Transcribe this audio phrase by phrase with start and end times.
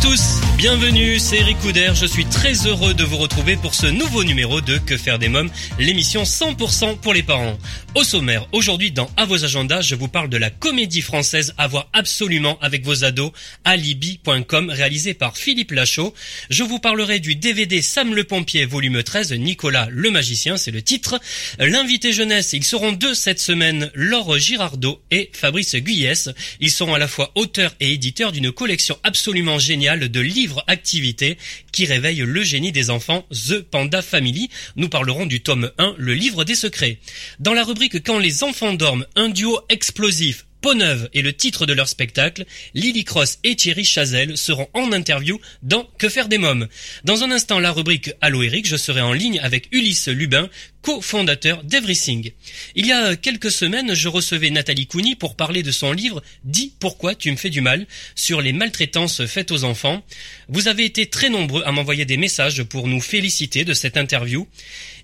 [0.00, 4.24] tous, bienvenue, c'est Eric Couder, je suis très heureux de vous retrouver pour ce nouveau
[4.24, 7.56] numéro de Que faire des mômes, l'émission 100% pour les parents.
[7.94, 11.68] Au sommaire, aujourd'hui dans À vos agendas, je vous parle de la comédie française à
[11.68, 13.30] voir absolument avec vos ados,
[13.64, 16.12] alibi.com, réalisé par Philippe Lachaud.
[16.50, 20.82] Je vous parlerai du DVD Sam le pompier, volume 13, Nicolas le magicien, c'est le
[20.82, 21.20] titre.
[21.60, 26.30] L'invité jeunesse, ils seront deux cette semaine, Laure Girardot et Fabrice Guyès.
[26.58, 31.38] Ils sont à la fois auteurs et éditeurs d'une collection absolument géniale de livres activités
[31.72, 34.50] qui réveillent le génie des enfants, The Panda Family.
[34.76, 36.98] Nous parlerons du tome 1, le livre des secrets.
[37.38, 41.66] Dans la rubrique Quand les enfants dorment, un duo explosif Peau neuve est le titre
[41.66, 42.44] de leur spectacle.
[42.74, 46.66] Lily Cross et Thierry Chazelle seront en interview dans Que faire des mômes.
[47.04, 50.50] Dans un instant, la rubrique Allo Eric, je serai en ligne avec Ulysse Lubin,
[50.82, 52.32] co-fondateur d'Everything.
[52.74, 56.72] Il y a quelques semaines, je recevais Nathalie Couni pour parler de son livre Dis
[56.80, 57.86] pourquoi tu me fais du mal
[58.16, 60.04] sur les maltraitances faites aux enfants.
[60.48, 64.48] Vous avez été très nombreux à m'envoyer des messages pour nous féliciter de cette interview.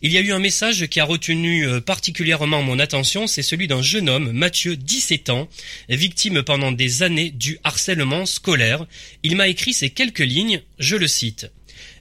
[0.06, 3.68] Il y a eu un message qui a retenu euh, particulièrement mon attention, c'est celui
[3.68, 5.48] d'un jeune homme, Mathieu, 17 ans,
[5.88, 8.84] victime pendant des années du harcèlement scolaire.
[9.22, 11.50] Il m'a écrit ces quelques lignes, je le cite.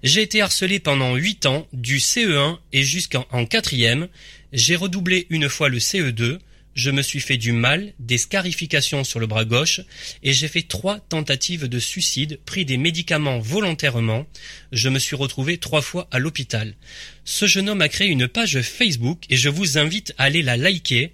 [0.04, 4.10] J'ai été harcelé pendant 8 ans, du CE1 et jusqu'en en quatrième.
[4.52, 6.40] J'ai redoublé une fois le CE2.
[6.76, 9.82] Je me suis fait du mal, des scarifications sur le bras gauche,
[10.24, 14.26] et j'ai fait trois tentatives de suicide, pris des médicaments volontairement.
[14.72, 16.74] Je me suis retrouvé trois fois à l'hôpital.
[17.26, 20.58] Ce jeune homme a créé une page Facebook et je vous invite à aller la
[20.58, 21.12] liker.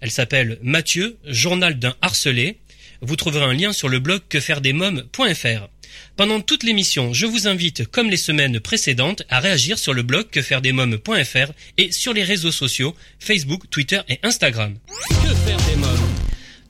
[0.00, 2.58] Elle s'appelle Mathieu, journal d'un harcelé.
[3.02, 5.68] Vous trouverez un lien sur le blog quefairedesmoms.fr.
[6.16, 10.30] Pendant toute l'émission, je vous invite, comme les semaines précédentes, à réagir sur le blog
[10.30, 14.76] quefairedesmoms.fr et sur les réseaux sociaux Facebook, Twitter et Instagram.
[15.10, 16.08] Que faire des mômes?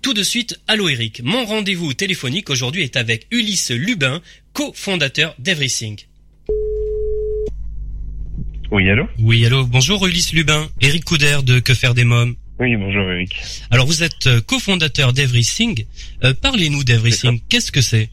[0.03, 1.21] Tout de suite, allô Eric.
[1.23, 4.21] Mon rendez-vous téléphonique aujourd'hui est avec Ulysse Lubin,
[4.53, 5.97] co-fondateur d'Everything.
[8.73, 9.07] Oui, allô?
[9.21, 12.35] Oui, allô, bonjour Ulysse Lubin, Eric Couder de Que faire des mômes?
[12.59, 13.37] Oui, bonjour Eric.
[13.71, 15.85] Alors vous êtes euh, cofondateur d'Everything.
[16.25, 18.11] Euh, Parlez-nous d'Everything, qu'est-ce que c'est?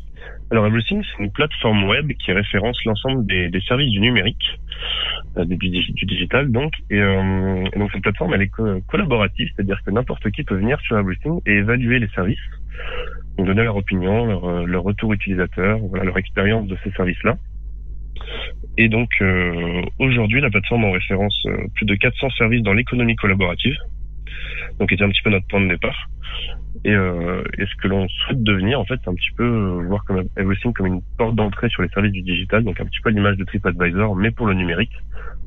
[0.53, 4.59] Alors Everything, c'est une plateforme web qui référence l'ensemble des, services du numérique,
[5.38, 6.74] euh, du, digital donc.
[6.91, 10.80] Et, euh, donc cette plateforme, elle est co- collaborative, c'est-à-dire que n'importe qui peut venir
[10.81, 12.38] sur Everything et évaluer les services,
[13.40, 17.36] donner leur opinion, leur, euh, leur retour utilisateur, voilà, leur expérience de ces services-là.
[18.78, 23.16] Et donc euh, aujourd'hui, la plateforme en référence euh, plus de 400 services dans l'économie
[23.16, 23.75] collaborative,
[24.80, 26.10] donc était un petit peu notre point de départ.
[26.86, 29.86] Et, euh, et ce que l'on souhaite devenir, en fait, c'est un petit peu euh,
[29.88, 33.00] voir comme Everything comme une porte d'entrée sur les services du digital, donc un petit
[33.02, 34.92] peu l'image de TripAdvisor, mais pour le numérique.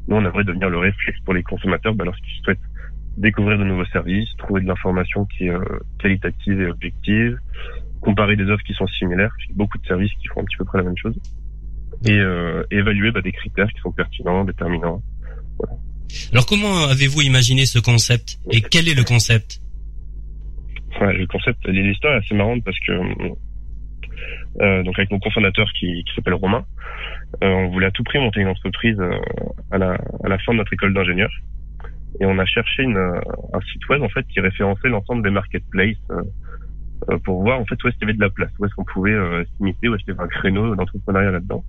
[0.08, 2.58] Nous, on aimerait devenir le réflexe pour les consommateurs bah, lorsqu'ils souhaitent
[3.16, 5.60] découvrir de nouveaux services, trouver de l'information qui est euh,
[5.98, 7.38] qualitative et objective,
[8.00, 10.64] comparer des offres qui sont similaires, parce beaucoup de services qui font un petit peu
[10.64, 11.18] près la même chose,
[12.04, 15.02] et, euh, évaluer bah, des critères qui sont pertinents, déterminants.
[16.32, 19.60] Alors comment avez-vous imaginé ce concept et quel est le concept?
[21.00, 22.92] Ouais, le concept, l'histoire est assez marrante parce que
[24.60, 26.64] euh, donc avec mon cofondateur qui, s'appelle Romain,
[27.42, 29.18] euh, on voulait à tout prix monter une entreprise euh,
[29.70, 31.30] à, la, fin de notre école d'ingénieur
[32.20, 35.96] et on a cherché un site web en fait qui référençait l'ensemble des marketplaces
[37.24, 38.84] pour voir en fait où est-ce qu'il y avait de la place, où est-ce qu'on
[38.84, 39.14] pouvait
[39.56, 41.62] s'imiter, où est-ce qu'il y avait un créneau d'entrepreneuriat là-dedans.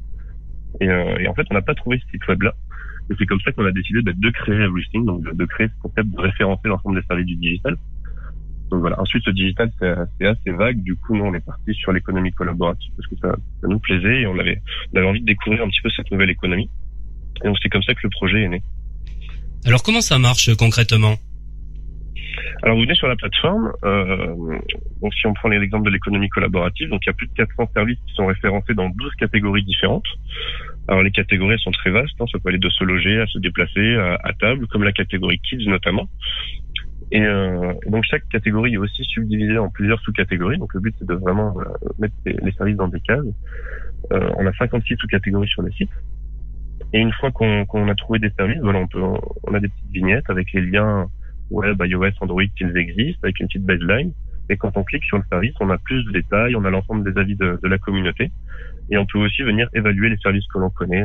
[0.79, 2.53] Et, et en fait, on n'a pas trouvé ce site web-là.
[3.09, 6.09] Et c'est comme ça qu'on a décidé de créer Everything, donc de, créer ce concept
[6.09, 7.77] de référencer l'ensemble des services du digital.
[8.69, 8.99] Donc voilà.
[8.99, 10.83] Ensuite, le digital, c'est assez vague.
[10.83, 14.21] Du coup, nous, on est parti sur l'économie collaborative parce que ça, ça nous plaisait
[14.21, 14.61] et on avait,
[14.93, 16.69] on avait envie de découvrir un petit peu cette nouvelle économie.
[17.43, 18.61] Et donc, c'est comme ça que le projet est né.
[19.65, 21.15] Alors comment ça marche concrètement?
[22.63, 23.71] Alors, vous venez sur la plateforme.
[23.83, 24.59] Euh,
[25.01, 27.69] donc, si on prend l'exemple de l'économie collaborative, donc il y a plus de 400
[27.73, 30.07] services qui sont référencés dans 12 catégories différentes.
[30.87, 32.15] Alors, les catégories sont très vastes.
[32.19, 32.25] hein.
[32.31, 35.39] ça peut aller de se loger à se déplacer à, à table, comme la catégorie
[35.39, 36.07] kids notamment.
[37.11, 40.57] Et, euh, donc chaque catégorie est aussi subdivisée en plusieurs sous-catégories.
[40.57, 41.63] Donc le but c'est de vraiment euh,
[41.99, 43.25] mettre les, services dans des cases.
[44.11, 45.89] Euh, on a 56 sous-catégories sur le site.
[46.93, 49.91] Et une fois qu'on a trouvé des services, voilà, on peut, on a des petites
[49.91, 51.07] vignettes avec les liens
[51.49, 54.11] web, iOS, Android qu'ils existent, avec une petite baseline.
[54.49, 57.11] Et quand on clique sur le service, on a plus de détails, on a l'ensemble
[57.11, 58.31] des avis de, de la communauté.
[58.89, 61.03] Et on peut aussi venir évaluer les services que l'on connaît,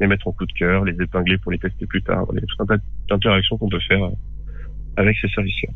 [0.00, 2.26] les mettre en coup de cœur, les épingler pour les tester plus tard.
[2.32, 4.00] Il y a tout un tas d'interactions qu'on peut faire
[4.96, 5.72] avec ces services-là.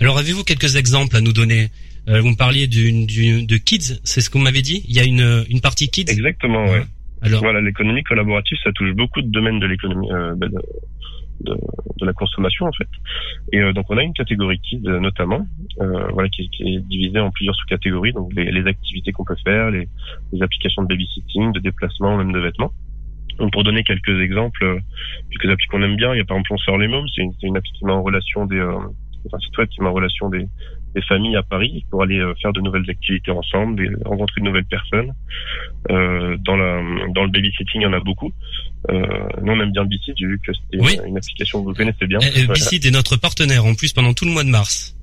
[0.00, 1.68] Alors avez-vous quelques exemples à nous donner?
[2.08, 4.84] Euh, Vous me parliez d'une, d'une- de kids, c'est ce vous m'avez dit?
[4.88, 6.04] Il y a une, une partie kids?
[6.08, 6.82] Exactement, ouais.
[7.22, 10.46] Alors, Voilà, l'économie collaborative, ça touche beaucoup de domaines de l'économie, euh, bah,
[11.40, 11.54] de,
[12.00, 12.88] de, la consommation en fait.
[13.52, 15.46] Et euh, donc on a une catégorie kids euh, notamment,
[15.80, 19.36] euh, voilà, qui, qui est divisée en plusieurs sous-catégories, donc les, les activités qu'on peut
[19.44, 19.88] faire, les,
[20.32, 22.72] les applications de babysitting, de déplacement, même de vêtements.
[23.38, 24.78] Donc pour donner quelques exemples, euh,
[25.30, 27.22] quelques applis qu'on aime bien, il y a par exemple On sort les mômes, c'est
[27.22, 28.78] une, une appli qui met en relation des, euh,
[29.32, 30.46] un site web qui met en relation des,
[30.96, 34.46] des familles à Paris pour aller euh, faire de nouvelles activités ensemble, des, rencontrer de
[34.46, 35.12] nouvelles personnes.
[35.90, 36.82] Euh, dans la
[37.14, 38.32] dans le babysitting, il y en a beaucoup.
[38.90, 39.02] Euh,
[39.42, 40.98] nous on aime bien Bici, j'ai vu que c'était Oui.
[41.06, 42.18] une, application que vous connaissez bien.
[42.18, 42.54] euh, Voilà.
[42.54, 44.96] Bicid est notre partenaire en plus pendant tout le mois de mars.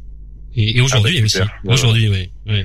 [0.55, 1.41] Et, et aujourd'hui Ah bah, aussi.
[1.85, 2.31] Aujourd'hui, oui.
[2.47, 2.63] oui.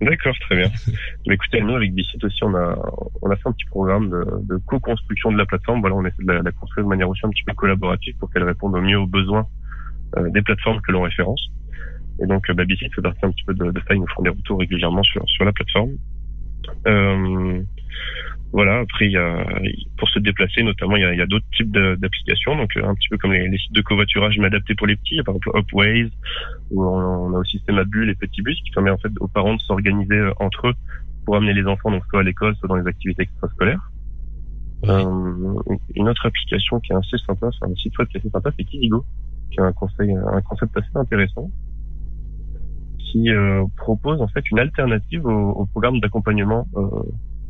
[0.00, 0.70] D'accord, très bien.
[1.26, 2.78] Mais écoutez, nous avec Bicit aussi, on a
[3.22, 4.24] on a fait un petit programme de,
[4.54, 5.80] de co-construction de la plateforme.
[5.80, 8.30] Voilà, on essaie de la, la construire de manière aussi un petit peu collaborative pour
[8.30, 9.46] qu'elle réponde au mieux aux besoins
[10.16, 11.40] euh, des plateformes que l'on référence.
[12.22, 13.94] Et donc, euh, Bicit fait partie un petit peu de, de ça.
[13.94, 15.92] Ils nous font des retours régulièrement sur sur la plateforme.
[16.86, 17.62] Euh,
[18.52, 18.80] voilà.
[18.80, 19.44] Après, y a,
[19.98, 22.56] pour se déplacer, notamment, il y a, y a d'autres types d'applications.
[22.56, 24.96] Donc, euh, un petit peu comme les, les sites de covoiturage, mais adaptés pour les
[24.96, 25.14] petits.
[25.14, 26.10] Il y a par exemple Upways,
[26.70, 29.60] où on, a aussi Semabu, les petits bus, qui permet en fait aux parents de
[29.60, 30.74] s'organiser euh, entre eux
[31.24, 33.90] pour amener les enfants donc soit à l'école, soit dans les activités extrascolaires.
[34.82, 34.90] Ouais.
[34.90, 38.30] Euh, une autre application qui est assez sympa, c'est un site web qui est assez
[38.30, 39.04] sympa, c'est Kidigo,
[39.50, 41.50] qui a un conseil, un concept assez intéressant,
[43.10, 46.88] qui euh, propose en fait une alternative au, au programme d'accompagnement euh,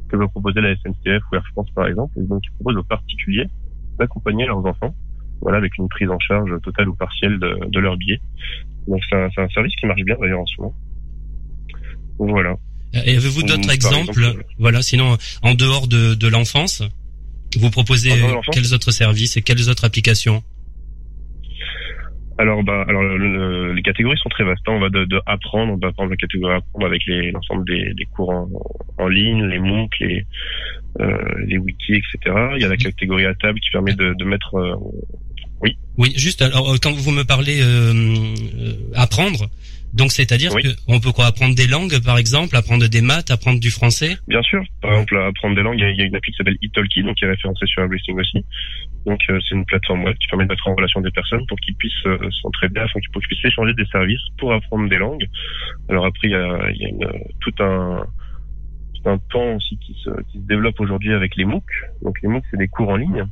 [0.09, 2.85] que veut proposer la SNCF ou Air France par exemple, et donc qui propose aux
[2.85, 3.47] particuliers
[3.99, 4.95] d'accompagner leurs enfants,
[5.41, 8.21] voilà, avec une prise en charge totale ou partielle de, de leur billet.
[8.87, 10.75] Donc c'est un, service qui marche bien d'ailleurs en ce moment.
[12.19, 12.57] Donc voilà.
[12.93, 14.11] Et avez-vous Ou, d'autres exemples?
[14.11, 16.83] exemple, Voilà, sinon, en dehors de, de l'enfance,
[17.59, 18.55] vous proposez dehors euh, l'enfance?
[18.55, 20.43] quels autres services et quelles autres applications?
[22.39, 24.63] Alors, bah, alors le- le- les catégories sont très vastes.
[24.69, 24.73] hein.
[24.73, 27.95] On va de, de apprendre, on va prendre la catégorie apprendre avec les- l'ensemble des,
[27.95, 28.49] des cours en,
[28.99, 30.27] en ligne, les MOOC, les,
[31.01, 32.37] euh, les wikis, etc.
[32.57, 34.55] Il y a la catégorie à table qui permet de, de mettre
[35.65, 35.69] euh,
[35.99, 39.49] Oui, juste alors euh, quand vous me parlez euh, euh, apprendre,
[39.95, 40.63] donc c'est-à-dire Oui.
[40.63, 44.17] que on peut quoi apprendre des langues par exemple, apprendre des maths, apprendre du français?
[44.29, 44.63] Bien sûr.
[44.83, 47.25] Par exemple, apprendre des langues, il y a, une appli qui s'appelle Italki, donc qui
[47.25, 48.45] est référencée sur Everything aussi.
[49.07, 51.59] Donc, euh, c'est une plateforme web qui permet de mettre en relation des personnes pour
[51.61, 55.25] qu'ils puissent euh, s'entraider, afin qu'ils puissent échanger des services pour apprendre des langues.
[55.89, 57.09] Alors après, il y a, il y a une,
[57.41, 58.05] tout un
[58.95, 61.65] tout un pan aussi qui se, qui se développe aujourd'hui avec les MOOC.
[62.03, 63.25] Donc, les MOOC, c'est des cours en ligne.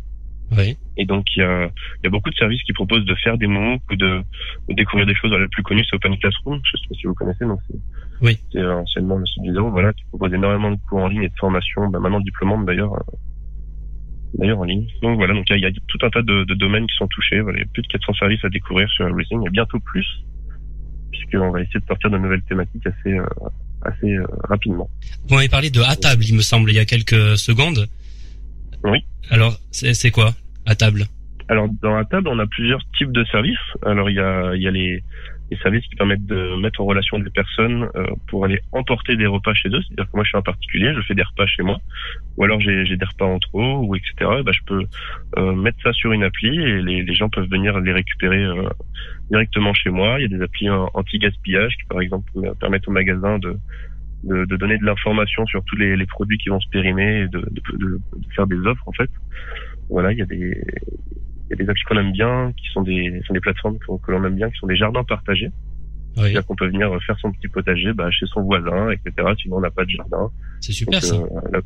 [0.53, 0.77] Oui.
[0.97, 3.37] Et donc, il y a, il y a beaucoup de services qui proposent de faire
[3.39, 4.23] des MOOC ou de,
[4.69, 5.33] ou de découvrir des choses.
[5.33, 6.61] Le plus connu, c'est Open Classroom.
[6.65, 7.45] Je sais pas si vous connaissez.
[7.45, 7.77] Donc, c'est,
[8.23, 8.39] Oui.
[8.53, 11.29] c'est anciennement le site du zéro, voilà, qui propose énormément de cours en ligne et
[11.29, 13.17] de formations, bah, maintenant diplômantes d'ailleurs, euh,
[14.39, 14.87] d'ailleurs en ligne.
[15.03, 16.87] Donc voilà, donc il y, a- il y a tout un tas de, de domaines
[16.87, 17.41] qui sont touchés.
[17.41, 20.07] Voilà, il y a plus de 400 services à découvrir sur Everything et bientôt plus,
[21.11, 23.25] puisqu'on va essayer de sortir de nouvelles thématiques assez, euh,
[23.83, 24.89] assez euh, rapidement.
[25.29, 27.89] Vous m'avez parlé de à table, il me semble, il y a quelques secondes.
[28.85, 29.05] Oui.
[29.31, 30.35] Alors c'est quoi
[30.67, 31.05] à table?
[31.49, 33.59] Alors dans la table, on a plusieurs types de services.
[33.85, 35.03] Alors il y a, il y a les,
[35.51, 39.27] les services qui permettent de mettre en relation des personnes euh, pour aller emporter des
[39.27, 39.81] repas chez eux.
[39.83, 41.79] C'est-à-dire que moi je suis un particulier, je fais des repas chez moi,
[42.37, 44.13] ou alors j'ai des repas entre eux, ou etc.
[44.21, 44.85] Et ben, je peux
[45.39, 48.69] euh, mettre ça sur une appli et les, les gens peuvent venir les récupérer euh,
[49.31, 50.19] directement chez moi.
[50.19, 53.57] Il y a des applis anti-gaspillage qui par exemple permettent au magasin de
[54.25, 57.29] de, de donner de l'information sur tous les, les produits qui vont se périmer et
[57.29, 59.11] de, de, de- de faire des offres en fait.
[59.91, 60.63] Voilà, il y a des
[61.47, 63.87] il y a des applis qu'on aime bien, qui sont des sont des plateformes que,
[64.05, 65.51] que l'on aime bien, qui sont des jardins partagés.
[66.17, 69.13] Oui, C'est-à-dire qu'on peut venir faire son petit potager bah, chez son voisin, etc.
[69.43, 70.31] Sinon on n'a pas de jardin.
[70.61, 71.17] c'est super Donc, ça.
[71.17, 71.61] euh, la-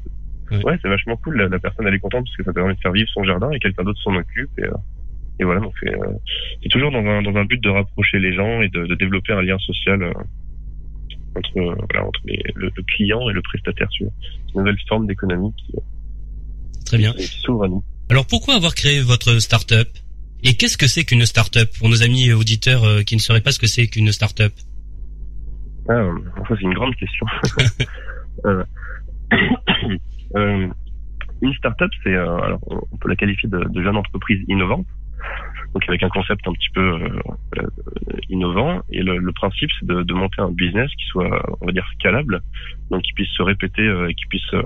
[0.50, 0.65] Ouais.
[0.65, 1.37] Ouais, c'est vachement cool.
[1.37, 3.50] La, la personne elle est contente parce que ça permet de faire vivre son jardin
[3.53, 4.49] et quelqu'un d'autre s'en occupe.
[4.59, 4.71] Et, euh,
[5.41, 6.07] et voilà, donc c'est euh,
[6.71, 9.43] toujours dans un dans un but de rapprocher les gens et de, de développer un
[9.43, 10.12] lien social euh,
[11.38, 13.88] entre euh, voilà entre les- le, le client et le prestataire.
[13.97, 14.11] C'est une
[14.57, 15.73] nouvelle forme d'économie qui,
[16.87, 17.12] Très bien.
[17.12, 17.83] qui s'ouvre à nous.
[18.11, 19.88] Alors pourquoi avoir créé votre start-up?
[20.45, 21.68] Et qu'est-ce que c'est qu'une start-up?
[21.78, 24.52] Pour nos amis auditeurs euh, qui ne sauraient pas ce que c'est qu'une start-up
[25.88, 26.12] Ah, euh,
[26.49, 27.26] ça c'est une grande question.
[28.45, 28.62] Euh,
[30.37, 30.68] euh,
[31.42, 34.87] une start-up, c'est euh, alors on on peut la qualifier de, de jeune entreprise innovante,
[35.75, 37.63] donc avec un concept un petit peu euh,
[38.29, 38.83] innovant.
[38.91, 41.87] Et le, le principe, c'est de, de monter un business qui soit, on va dire,
[41.95, 42.43] scalable,
[42.91, 44.63] donc qui puisse se répéter euh, et qui puisse euh,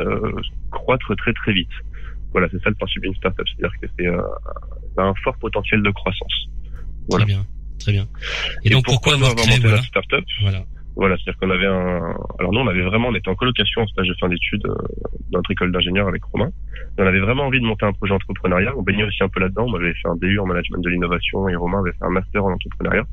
[0.00, 0.32] euh,
[0.70, 1.70] croître très très vite.
[2.32, 4.20] Voilà, c'est ça le principe d'une start-up, c'est-à-dire que c'est euh,
[4.98, 6.48] un fort potentiel de croissance.
[7.08, 7.24] Voilà.
[7.24, 7.46] Très bien.
[7.78, 8.06] Très bien.
[8.64, 9.76] Et, donc pourquoi, avoir créé voilà.
[9.76, 10.24] la startup?
[10.42, 10.64] Voilà.
[10.96, 12.14] Voilà, c'est-à-dire qu'on avait un.
[12.38, 14.74] Alors nous, on avait vraiment, on était en colocation en stage de fin d'études euh,
[15.30, 16.50] dans notre école d'ingénieur avec Romain.
[16.98, 18.72] on avait vraiment envie de monter un projet entrepreneurial.
[18.76, 19.68] On baignait aussi un peu là-dedans.
[19.68, 22.44] Moi, j'avais fait un DU en management de l'innovation et Romain avait fait un master
[22.44, 23.04] en entrepreneuriat.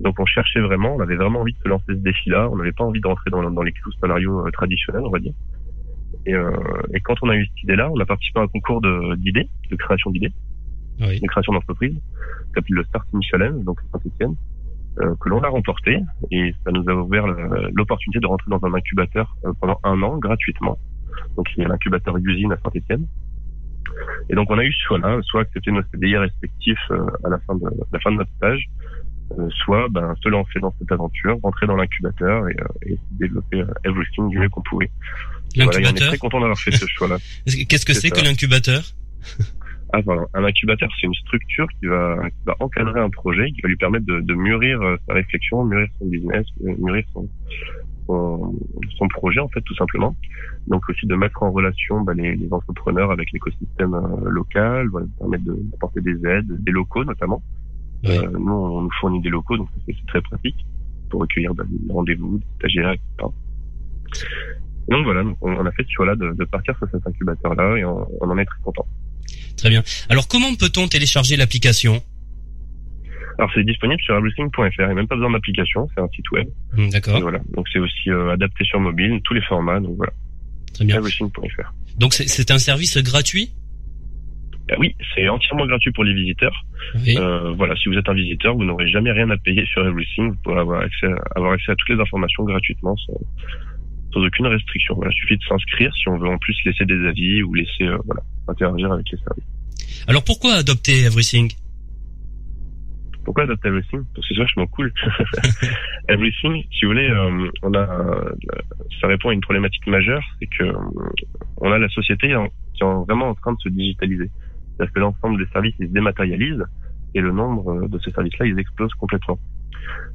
[0.00, 2.48] Donc on cherchait vraiment, on avait vraiment envie de se lancer ce défi-là.
[2.50, 5.20] On n'avait pas envie de rentrer dans, dans les clous salariaux euh, traditionnels, on va
[5.20, 5.34] dire.
[6.26, 6.50] Et, euh,
[6.92, 8.80] et, quand on a eu cette idée-là, on a participé à un concours
[9.18, 10.32] d'idées, de, création d'idées,
[11.00, 11.20] oui.
[11.20, 14.34] de création d'entreprise, qui s'appelle le Start Challenge, donc Saint-Etienne,
[14.96, 16.00] que l'on a remporté.
[16.30, 17.26] Et ça nous a ouvert
[17.74, 20.78] l'opportunité de rentrer dans un incubateur euh, pendant un an gratuitement.
[21.36, 23.06] Donc il y a l'incubateur Usine à Saint-Etienne.
[24.30, 27.38] Et donc on a eu ce choix-là, soit accepter nos CDI respectifs euh, à la
[27.40, 28.64] fin de, la fin de notre stage,
[29.38, 32.56] euh, soit ben, se lancer dans cette aventure, rentrer dans l'incubateur et,
[32.86, 34.90] et, développer everything du mieux qu'on pouvait.
[35.56, 35.82] L'incubateur.
[35.82, 37.18] Voilà, on est très content d'avoir fait ce choix-là.
[37.68, 38.82] Qu'est-ce que c'est que l'incubateur?
[39.92, 40.00] Ah.
[40.34, 43.76] Un incubateur, c'est une structure qui va, qui va, encadrer un projet, qui va lui
[43.76, 47.28] permettre de, de mûrir sa réflexion, mûrir son business, mûrir son,
[48.06, 48.58] son,
[48.96, 50.14] son, projet en fait tout simplement.
[50.66, 55.06] Donc aussi de mettre en relation bah, les, les, entrepreneurs avec l'écosystème euh, local, voilà,
[55.18, 57.42] permettre d'apporter des aides, des locaux notamment.
[58.04, 58.16] Oui.
[58.18, 60.66] Euh, nous, on nous fournit des locaux, donc c'est très pratique
[61.10, 63.30] pour recueillir bah, des rendez-vous, des stagiaires, etc.
[64.88, 68.06] Donc voilà, on a fait ce choix-là de, de, partir sur cet incubateur-là et on,
[68.20, 68.86] on, en est très content.
[69.56, 69.82] Très bien.
[70.08, 72.02] Alors comment peut-on télécharger l'application?
[73.38, 76.30] Alors c'est disponible sur everything.fr, il n'y a même pas besoin d'application, c'est un site
[76.32, 76.46] web.
[76.74, 77.20] Mmh, D'accord.
[77.20, 80.12] Voilà, donc c'est aussi euh, adapté sur mobile, tous les formats, donc voilà.
[80.74, 80.96] Très bien.
[80.96, 81.72] Everything.fr.
[81.98, 83.50] Donc c'est un service gratuit?
[84.70, 86.64] Euh, Oui, c'est entièrement gratuit pour les visiteurs.
[86.94, 87.16] Oui.
[87.18, 90.30] Euh, voilà, si vous êtes un visiteur, vous n'aurez jamais rien à payer sur Everything,
[90.30, 93.14] vous pourrez avoir accès à, avoir accès à toutes les informations gratuitement sans,
[94.12, 94.94] sans aucune restriction.
[94.94, 97.84] Voilà, il suffit de s'inscrire si on veut en plus laisser des avis ou laisser
[97.84, 99.44] euh, voilà, interagir avec les services.
[100.06, 101.52] Alors pourquoi adopter Everything?
[103.24, 104.02] Pourquoi adopter Everything?
[104.14, 104.92] Parce que c'est vachement cool.
[106.08, 108.32] everything, si vous voulez, euh, on a, euh,
[109.00, 110.72] ça répond à une problématique majeure, c'est que
[111.58, 112.34] on a la société
[112.74, 114.30] qui est vraiment en train de se digitaliser.
[114.76, 116.64] C'est-à-dire que l'ensemble des services ils se dématérialisent
[117.14, 119.38] et le nombre de ces services-là ils explosent complètement.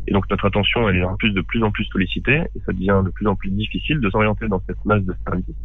[0.08, 2.72] Et donc notre attention, elle est en plus de plus en plus sollicitée et ça
[2.72, 5.56] devient de plus en plus difficile de s'orienter dans cette masse de services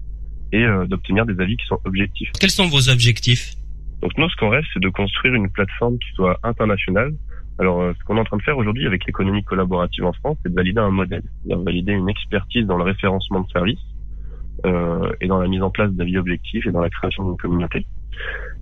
[0.52, 2.30] et euh, d'obtenir des avis qui sont objectifs.
[2.38, 3.54] Quels sont vos objectifs?
[4.02, 7.14] Donc nous, ce qu'on rêve, c'est de construire une plateforme qui soit internationale.
[7.58, 10.38] Alors, euh, ce qu'on est en train de faire aujourd'hui avec l'économie collaborative en France,
[10.42, 13.78] c'est de valider un modèle, c'est-à-dire valider une expertise dans le référencement de services
[14.66, 17.86] euh, et dans la mise en place d'avis objectifs et dans la création d'une communauté.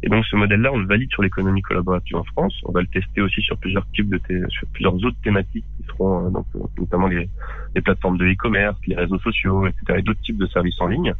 [0.02, 2.54] Et donc ce modèle-là, on le valide sur l'économie collaborative en France.
[2.64, 6.26] On va le tester aussi sur plusieurs types de sur plusieurs autres thématiques qui seront
[6.26, 6.47] euh, donc
[6.78, 7.28] notamment les,
[7.75, 9.99] les plateformes de e-commerce, les réseaux sociaux, etc.
[9.99, 11.12] et d'autres types de services en ligne.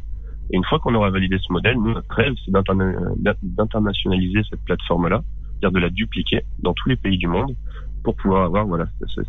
[0.51, 5.21] Et une fois qu'on aura validé ce modèle, nous, notre rêve, c'est d'internationaliser cette plateforme-là,
[5.59, 7.55] c'est-à-dire de la dupliquer dans tous les pays du monde
[8.03, 9.27] pour pouvoir avoir voilà cette,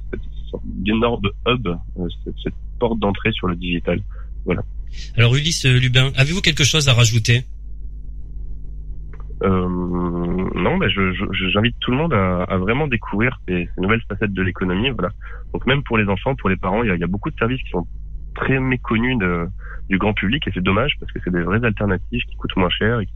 [0.51, 4.01] sorte d'énorme hub, euh, cette, cette porte d'entrée sur le digital.
[4.47, 4.63] Voilà.
[5.17, 7.45] Alors Ulysse Lubin, avez-vous quelque chose à rajouter?
[9.43, 11.13] Euh, non, mais je,
[11.53, 14.91] j'invite tout le monde à, à vraiment découvrir ces, ces, nouvelles facettes de l'économie.
[14.91, 15.11] Voilà.
[15.53, 17.31] Donc même pour les enfants, pour les parents, il y a, il y a beaucoup
[17.31, 17.87] de services qui sont
[18.35, 19.49] très méconnus de,
[19.89, 22.71] du grand public et c'est dommage parce que c'est des vraies alternatives qui coûtent moins
[22.71, 23.13] cher et qui,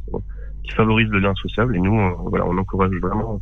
[0.64, 1.74] qui favorisent le lien social.
[1.74, 3.40] Et nous, on, voilà, on encourage vraiment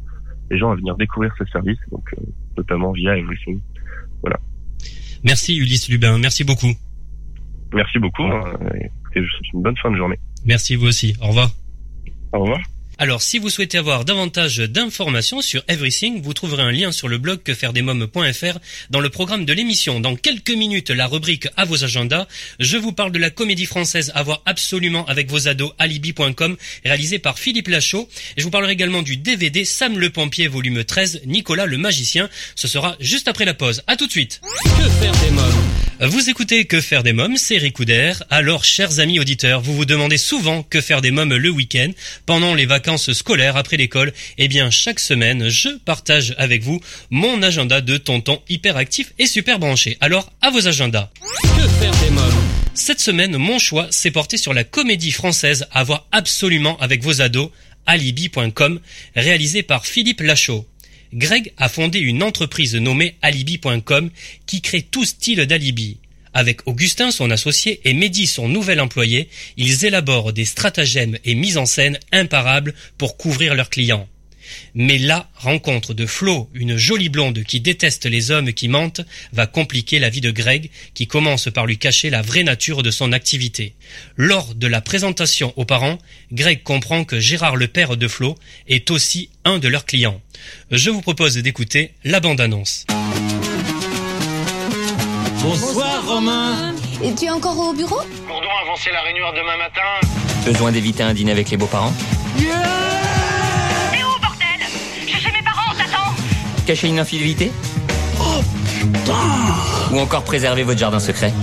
[0.51, 2.23] les gens à venir découvrir ces services, donc euh,
[2.57, 3.61] notamment via Everything.
[4.21, 4.39] Voilà.
[5.25, 6.73] Merci Ulysse Lubin, merci beaucoup.
[7.73, 10.19] Merci beaucoup euh, et je vous souhaite une bonne fin de journée.
[10.45, 11.17] Merci vous aussi.
[11.23, 11.49] Au revoir.
[12.33, 12.74] Au revoir.
[12.99, 17.19] Alors, si vous souhaitez avoir davantage d'informations sur Everything, vous trouverez un lien sur le
[17.19, 18.59] blog quefairedesmoms.fr
[18.91, 19.99] dans le programme de l'émission.
[19.99, 22.29] Dans quelques minutes, la rubrique à vos agendas.
[22.61, 27.19] Je vous parle de la comédie française à voir absolument avec vos ados alibi.com réalisée
[27.19, 28.09] par Philippe Lachaud.
[28.37, 32.29] Et je vous parlerai également du DVD Sam le Pompier volume 13, Nicolas le Magicien.
[32.55, 33.83] Ce sera juste après la pause.
[33.89, 34.41] À tout de suite.
[34.63, 36.11] Que faire des mômes?
[36.11, 38.25] Vous écoutez Que faire des mômes, c'est Ricoudère.
[38.29, 41.91] Alors, chers amis auditeurs, vous vous demandez souvent que faire des mômes le week-end,
[42.27, 47.43] pendant les vacances scolaires après l'école, eh bien chaque semaine, je partage avec vous mon
[47.43, 49.97] agenda de tonton hyperactif et super branché.
[50.01, 51.11] Alors, à vos agendas.
[51.43, 52.45] Que faire des mômes?
[52.75, 57.21] Cette semaine, mon choix s'est porté sur la comédie française à voir absolument avec vos
[57.21, 57.51] ados,
[57.87, 58.81] alibi.com,
[59.15, 60.67] réalisée par Philippe Lachaud.
[61.13, 64.11] Greg a fondé une entreprise nommée alibi.com
[64.47, 65.99] qui crée tout style d'alibi.
[66.35, 71.57] Avec Augustin, son associé, et Mehdi, son nouvel employé, ils élaborent des stratagèmes et mises
[71.57, 74.09] en scène imparables pour couvrir leurs clients.
[74.75, 79.01] Mais la rencontre de Flo, une jolie blonde qui déteste les hommes qui mentent,
[79.33, 82.91] va compliquer la vie de Greg, qui commence par lui cacher la vraie nature de
[82.91, 83.75] son activité.
[84.17, 85.99] Lors de la présentation aux parents,
[86.33, 88.37] Greg comprend que Gérard le père de Flo
[88.69, 90.21] est aussi un de leurs clients.
[90.71, 92.87] Je vous propose d'écouter la bande-annonce.
[95.45, 96.73] Bonsoir Romain
[97.03, 99.83] Et tu es encore au bureau Gourdon avancer la réunion demain matin.
[100.47, 101.93] Besoin d'éviter un dîner avec les beaux-parents
[102.39, 104.67] T'es où, bordel?
[105.07, 106.15] Chez mes parents, t'attends
[106.67, 107.53] Cacher une infidélité
[109.93, 111.35] Ou encore préserver votre jardin secret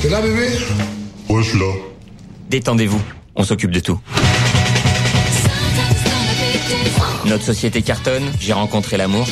[0.00, 0.48] T'es là, bébé?
[1.28, 1.66] Ouais, je suis là.
[2.48, 3.02] Détendez-vous,
[3.34, 3.98] on s'occupe de tout.
[7.26, 9.26] Notre société cartonne, j'ai rencontré l'amour.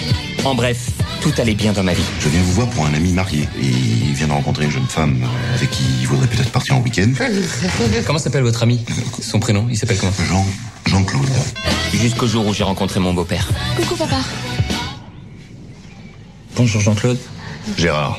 [0.44, 0.90] En bref,
[1.30, 2.02] tout allait bien dans ma vie.
[2.20, 4.86] Je viens vous voir pour un ami marié et il vient de rencontrer une jeune
[4.86, 7.10] femme euh, avec qui il voudrait peut-être partir en week-end.
[8.06, 8.84] Comment s'appelle votre ami?
[9.20, 10.12] Son prénom, il s'appelle comment?
[10.28, 10.46] Jean,
[10.86, 11.28] Jean-Claude.
[11.92, 13.46] Jusqu'au jour où j'ai rencontré mon beau-père.
[13.76, 14.16] Coucou papa.
[16.56, 17.18] Bonjour Jean-Claude.
[17.76, 18.18] Gérard.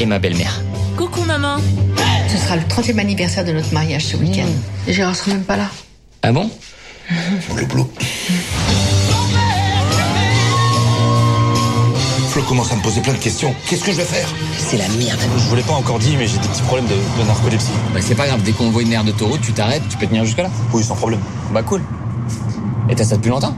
[0.00, 0.60] Et ma belle-mère.
[0.96, 1.56] Coucou maman.
[2.28, 4.48] Ce sera le 30e anniversaire de notre mariage ce week-end.
[4.86, 5.70] Et Gérard sera même pas là.
[6.22, 6.50] Ah bon?
[7.54, 7.90] Blou blou.
[12.36, 13.54] Flo commence à me poser plein de questions.
[13.66, 14.28] Qu'est-ce que je vais faire
[14.58, 15.18] C'est la merde.
[15.38, 17.70] Je vous l'ai pas encore dit, mais j'ai des petits problèmes de, de narcolepsie.
[17.94, 20.22] Bah c'est pas grave, dès qu'on voit une aire d'autoroute, tu t'arrêtes, tu peux tenir
[20.26, 20.50] jusque là.
[20.74, 21.20] Oui, sans problème.
[21.54, 21.80] Bah cool.
[22.90, 23.56] Et t'as ça depuis longtemps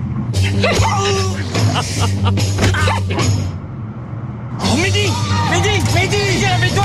[4.61, 5.08] Oh Mehdi
[5.50, 6.85] Mehdi Mehdi Viens avec toi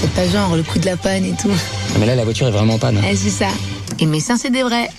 [0.00, 1.48] C'est pas genre le coup de la panne et tout.
[1.54, 3.00] Ah, Mais là la voiture est vraiment en panne.
[3.08, 3.50] Eh, c'est ça.
[4.00, 4.90] Et mes seins, c'est des vrais.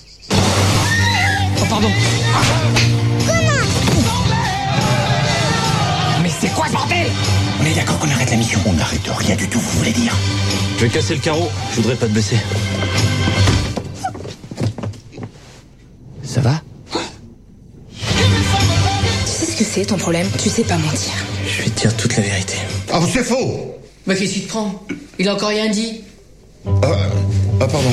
[1.69, 1.89] Pardon
[6.21, 7.07] Mais c'est quoi ce bordel?
[7.61, 8.59] On est d'accord qu'on arrête la mission.
[8.65, 10.13] On n'arrête rien du tout, vous voulez dire?
[10.77, 11.49] Je vais casser le carreau.
[11.71, 12.37] Je voudrais pas te baisser.
[16.23, 16.61] Ça va?
[17.91, 17.99] Tu
[19.25, 20.27] sais ce que c'est ton problème?
[20.41, 21.13] Tu sais pas mentir.
[21.45, 22.55] Je vais te dire toute la vérité.
[22.91, 24.83] Ah, c'est faux Bah qu'est-ce qui te prend?
[25.19, 26.01] Il a encore rien dit.
[26.65, 26.71] ah,
[27.61, 27.91] ah, pardon.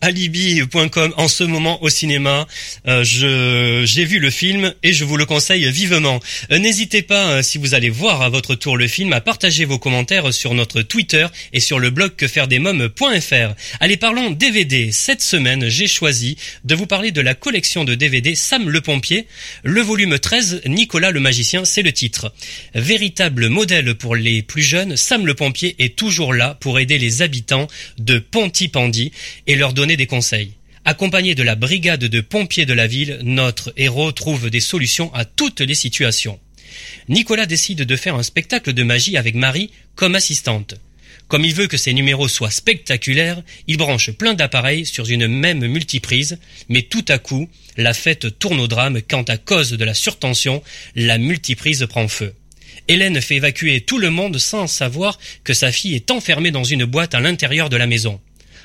[0.00, 2.46] alibi.com en ce moment au cinéma.
[2.86, 6.20] Euh, je j'ai vu le film et je vous le conseille vivement.
[6.50, 9.64] Euh, N'hésitez pas euh, si vous allez voir à votre tour le film à partager
[9.64, 13.54] vos commentaires sur notre Twitter et sur le blog quefairedesmoms.fr.
[13.80, 14.90] Allez parlons DVD.
[14.92, 19.26] Cette semaine, j'ai choisi de vous parler de la collection de DVD Sam le pompier,
[19.62, 22.32] le volume 13 Nicolas le magicien, c'est le titre.
[22.74, 27.22] Véritable modèle pour les plus jeunes, Sam le pompier est toujours là pour aider les
[27.22, 27.66] habitants
[27.98, 29.12] de Pontypandy
[29.46, 30.52] et leur donner des conseils.
[30.84, 35.24] Accompagné de la brigade de pompiers de la ville, notre héros trouve des solutions à
[35.24, 36.38] toutes les situations.
[37.08, 40.74] Nicolas décide de faire un spectacle de magie avec Marie comme assistante.
[41.28, 45.66] Comme il veut que ses numéros soient spectaculaires, il branche plein d'appareils sur une même
[45.66, 46.38] multiprise,
[46.70, 50.62] mais tout à coup, la fête tourne au drame quand à cause de la surtension,
[50.94, 52.34] la multiprise prend feu.
[52.88, 56.86] Hélène fait évacuer tout le monde sans savoir que sa fille est enfermée dans une
[56.86, 58.18] boîte à l'intérieur de la maison.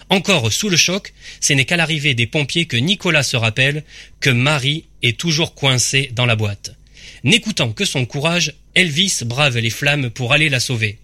[0.10, 3.84] Encore sous le choc, ce n'est qu'à l'arrivée des pompiers que Nicolas se rappelle
[4.20, 6.76] que Marie est toujours coincée dans la boîte.
[7.24, 10.98] N'écoutant que son courage, Elvis brave les flammes pour aller la sauver.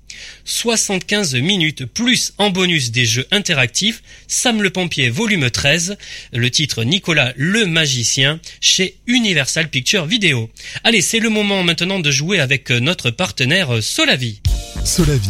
[0.44, 5.98] 75 minutes plus en bonus des jeux interactifs, Sam le pompier volume 13,
[6.34, 10.50] le titre Nicolas le magicien chez Universal Picture Video.
[10.84, 14.42] Allez, c'est le moment maintenant de jouer avec notre partenaire Solavi.
[14.84, 15.30] Solavi,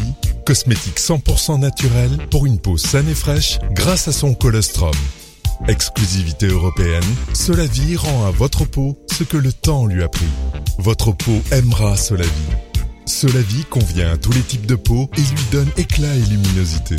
[0.49, 4.95] cosmétique 100% naturel pour une peau saine et fraîche grâce à son colostrum.
[5.67, 7.03] Exclusivité européenne,
[7.35, 10.25] Solavi rend à votre peau ce que le temps lui a pris.
[10.79, 12.31] Votre peau aimera Solavi.
[13.05, 16.95] Solavi convient à tous les types de peau et lui donne éclat et luminosité.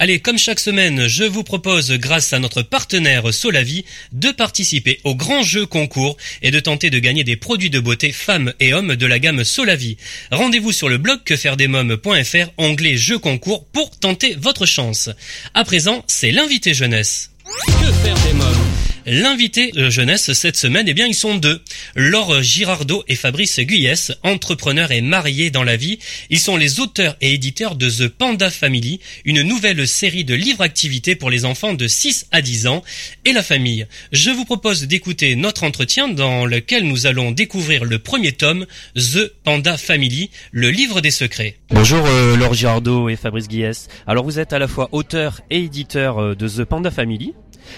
[0.00, 5.16] Allez, comme chaque semaine, je vous propose, grâce à notre partenaire Solavi, de participer au
[5.16, 8.94] grand jeu concours et de tenter de gagner des produits de beauté femmes et hommes
[8.94, 9.96] de la gamme Solavi.
[10.30, 15.10] Rendez-vous sur le blog quefairedesmoms.fr, onglet jeu concours pour tenter votre chance.
[15.54, 17.32] À présent, c'est l'invité jeunesse.
[17.66, 18.97] Que faire des mômes?
[19.10, 21.62] L'invité jeunesse cette semaine, eh bien, ils sont deux.
[21.94, 25.98] Laure Girardot et Fabrice Guyès, entrepreneurs et mariés dans la vie.
[26.28, 31.16] Ils sont les auteurs et éditeurs de The Panda Family, une nouvelle série de livres-activités
[31.16, 32.84] pour les enfants de 6 à 10 ans
[33.24, 33.86] et la famille.
[34.12, 39.32] Je vous propose d'écouter notre entretien dans lequel nous allons découvrir le premier tome, The
[39.42, 41.56] Panda Family, le livre des secrets.
[41.70, 43.88] Bonjour euh, Laure Girardot et Fabrice Guiès.
[44.06, 47.32] Alors vous êtes à la fois auteur et éditeur euh, de The Panda Family.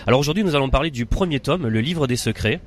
[0.07, 2.61] Alors aujourd'hui nous allons parler du premier tome, le livre des secrets.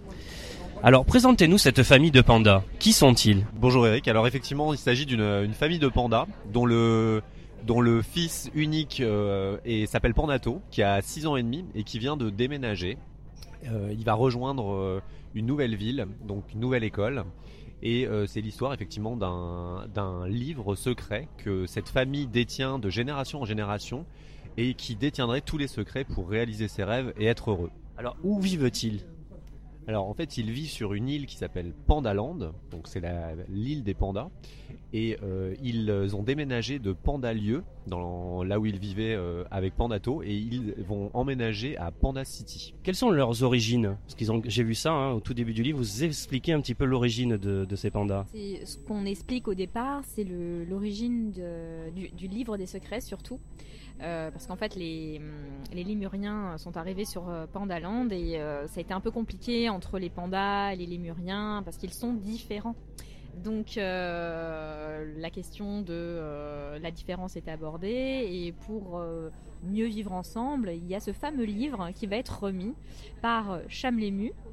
[0.83, 2.63] Alors présentez-nous cette famille de pandas.
[2.79, 3.45] Qui sont-ils?
[3.53, 7.21] Bonjour Eric, alors effectivement il s'agit d'une une famille de pandas dont le
[7.65, 9.57] dont le fils unique euh,
[9.87, 12.97] s'appelle Pandato, qui a 6 ans et demi et qui vient de déménager.
[13.71, 15.01] Euh, il va rejoindre euh,
[15.33, 17.23] une nouvelle ville, donc une nouvelle école.
[17.81, 23.45] Et euh, c'est l'histoire effectivement d'un livre secret que cette famille détient de génération en
[23.45, 24.05] génération
[24.57, 27.71] et qui détiendrait tous les secrets pour réaliser ses rêves et être heureux.
[27.97, 29.01] Alors où vivent-ils?
[29.85, 32.37] Alors en fait, il vit sur une île qui s'appelle Pandaland,
[32.71, 34.29] donc c'est la- l'île des pandas,
[34.93, 40.23] et euh, ils ont déménagé de Pandalieu, dans là où ils vivaient euh, avec Pandato,
[40.23, 42.73] et ils vont emménager à Panda City.
[42.81, 43.97] Quelles sont leurs origines?
[44.05, 45.79] Parce qu'ils ont, j'ai vu ça hein, au tout début du livre.
[45.79, 48.25] Vous expliquez un petit peu l'origine de, de ces pandas.
[48.31, 50.25] C'est ce qu'on explique au départ, c'est
[50.69, 51.33] l'origine
[51.93, 53.41] du livre des secrets surtout.
[54.01, 55.21] Euh, parce qu'en fait, les,
[55.71, 59.69] les lémuriens sont arrivés sur euh, Pandaland et euh, ça a été un peu compliqué
[59.69, 62.75] entre les pandas et les lémuriens parce qu'ils sont différents.
[63.43, 69.03] Donc la question de la différence est abordée et pour
[69.63, 72.75] mieux vivre ensemble, il y a ce fameux livre qui va être remis
[73.23, 74.52] par Chamlému euh,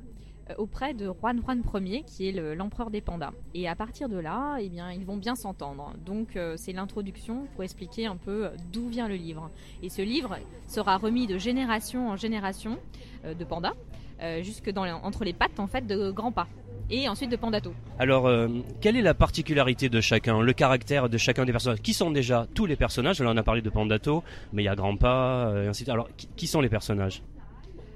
[0.58, 3.32] auprès de Juan Juan Ier qui est le- l'empereur des pandas.
[3.54, 5.92] Et à partir de là, eh bien, ils vont bien s'entendre.
[6.04, 9.50] Donc euh, c'est l'introduction pour expliquer un peu d'où vient le livre.
[9.82, 10.36] Et ce livre
[10.66, 12.78] sera remis de génération en génération
[13.24, 13.74] euh, de pandas
[14.22, 16.46] euh, jusque dans entre les pattes en fait de Grandpa
[16.92, 17.72] et ensuite de Pandato.
[18.00, 18.48] Alors, euh,
[18.80, 21.80] quelle est la particularité de chacun, le caractère de chacun des personnages?
[21.80, 23.20] Qui sont déjà tous les personnages?
[23.20, 25.84] Là, on a parlé de Pandato, mais il y a Grandpa, euh, et ainsi de
[25.84, 25.88] suite.
[25.90, 27.22] Alors, qui sont les personnages?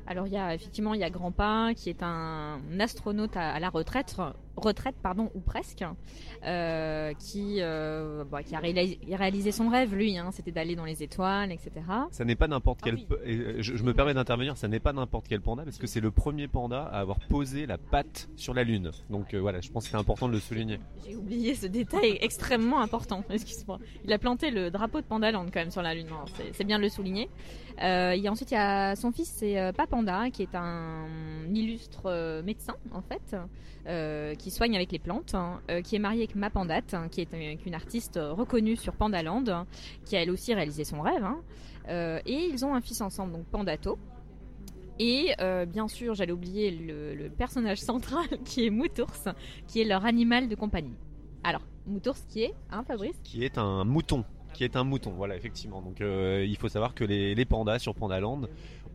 [0.07, 3.61] Alors il y a effectivement il y a Grandpa qui est un astronaute à, à
[3.61, 4.17] la retraite,
[4.57, 5.85] retraite pardon ou presque,
[6.45, 10.85] euh, qui euh, bah, qui a réalisé, réalisé son rêve lui, hein, c'était d'aller dans
[10.85, 11.71] les étoiles, etc.
[12.11, 12.95] Ça n'est pas n'importe Ah quel.
[12.95, 13.07] oui.
[13.25, 14.57] et, euh, je, je me permets d'intervenir.
[14.57, 17.67] Ça n'est pas n'importe quel panda parce que c'est le premier panda à avoir posé
[17.67, 18.91] la patte sur la lune.
[19.11, 20.79] Donc euh, voilà, je pense que c'est important de le souligner.
[21.07, 23.25] J'ai oublié ce détail extrêmement important.
[23.31, 23.79] Excuse-moi.
[24.05, 26.09] Il a planté le drapeau de Pandaland quand même sur la lune.
[26.53, 27.29] C'est bien de le souligner.
[27.79, 31.07] A ensuite il y a son fils, c'est Papanda, qui est un
[31.53, 33.37] illustre médecin en fait,
[33.87, 37.23] euh, qui soigne avec les plantes, hein, euh, qui est marié avec Mapandate, hein, qui
[37.23, 39.67] est une, artiste reconnue sur Pandaland, hein,
[40.05, 41.25] qui a elle aussi réalisé son rêve.
[41.89, 43.99] Euh, et ils ont un fils ensemble, donc Pandato.
[44.99, 49.33] Et euh, bien sûr, j'allais oublier le, personnage central qui est Moutours,
[49.67, 50.95] qui est leur animal de compagnie.
[51.43, 53.17] Alors, Moutours qui est, hein Fabrice?
[53.23, 54.25] Qui est un mouton.
[54.53, 55.81] Qui est un mouton, voilà, effectivement.
[55.81, 58.43] Donc euh, il faut savoir que les, les pandas sur Pandaland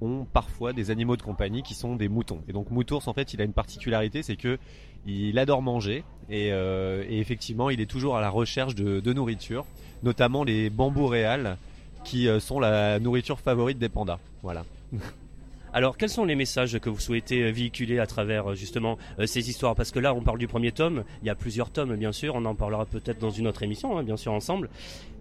[0.02, 2.42] ont parfois des animaux de compagnie qui sont des moutons.
[2.48, 4.58] Et donc Moutours, en fait, il a une particularité, c'est que
[5.06, 9.14] il adore manger et, euh, et effectivement, il est toujours à la recherche de, de
[9.14, 9.66] nourriture,
[10.04, 11.58] notamment les bambous réals
[12.04, 14.20] qui euh, sont la nourriture favorite des pandas.
[14.44, 14.64] Voilà.
[15.72, 19.50] Alors, quels sont les messages que vous souhaitez euh, véhiculer à travers justement euh, ces
[19.50, 19.76] histoires?
[19.76, 21.04] Parce que là, on parle du premier tome.
[21.22, 22.34] Il y a plusieurs tomes, bien sûr.
[22.36, 24.70] On en parlera peut-être dans une autre émission, hein, bien sûr, ensemble.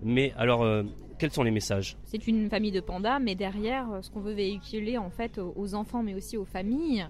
[0.03, 0.85] Mais alors, euh,
[1.19, 1.97] quels sont les messages?
[2.07, 6.03] C'est une famille de pandas, mais derrière, ce qu'on veut véhiculer en fait aux- enfants,
[6.03, 7.07] mais aussi aux familles,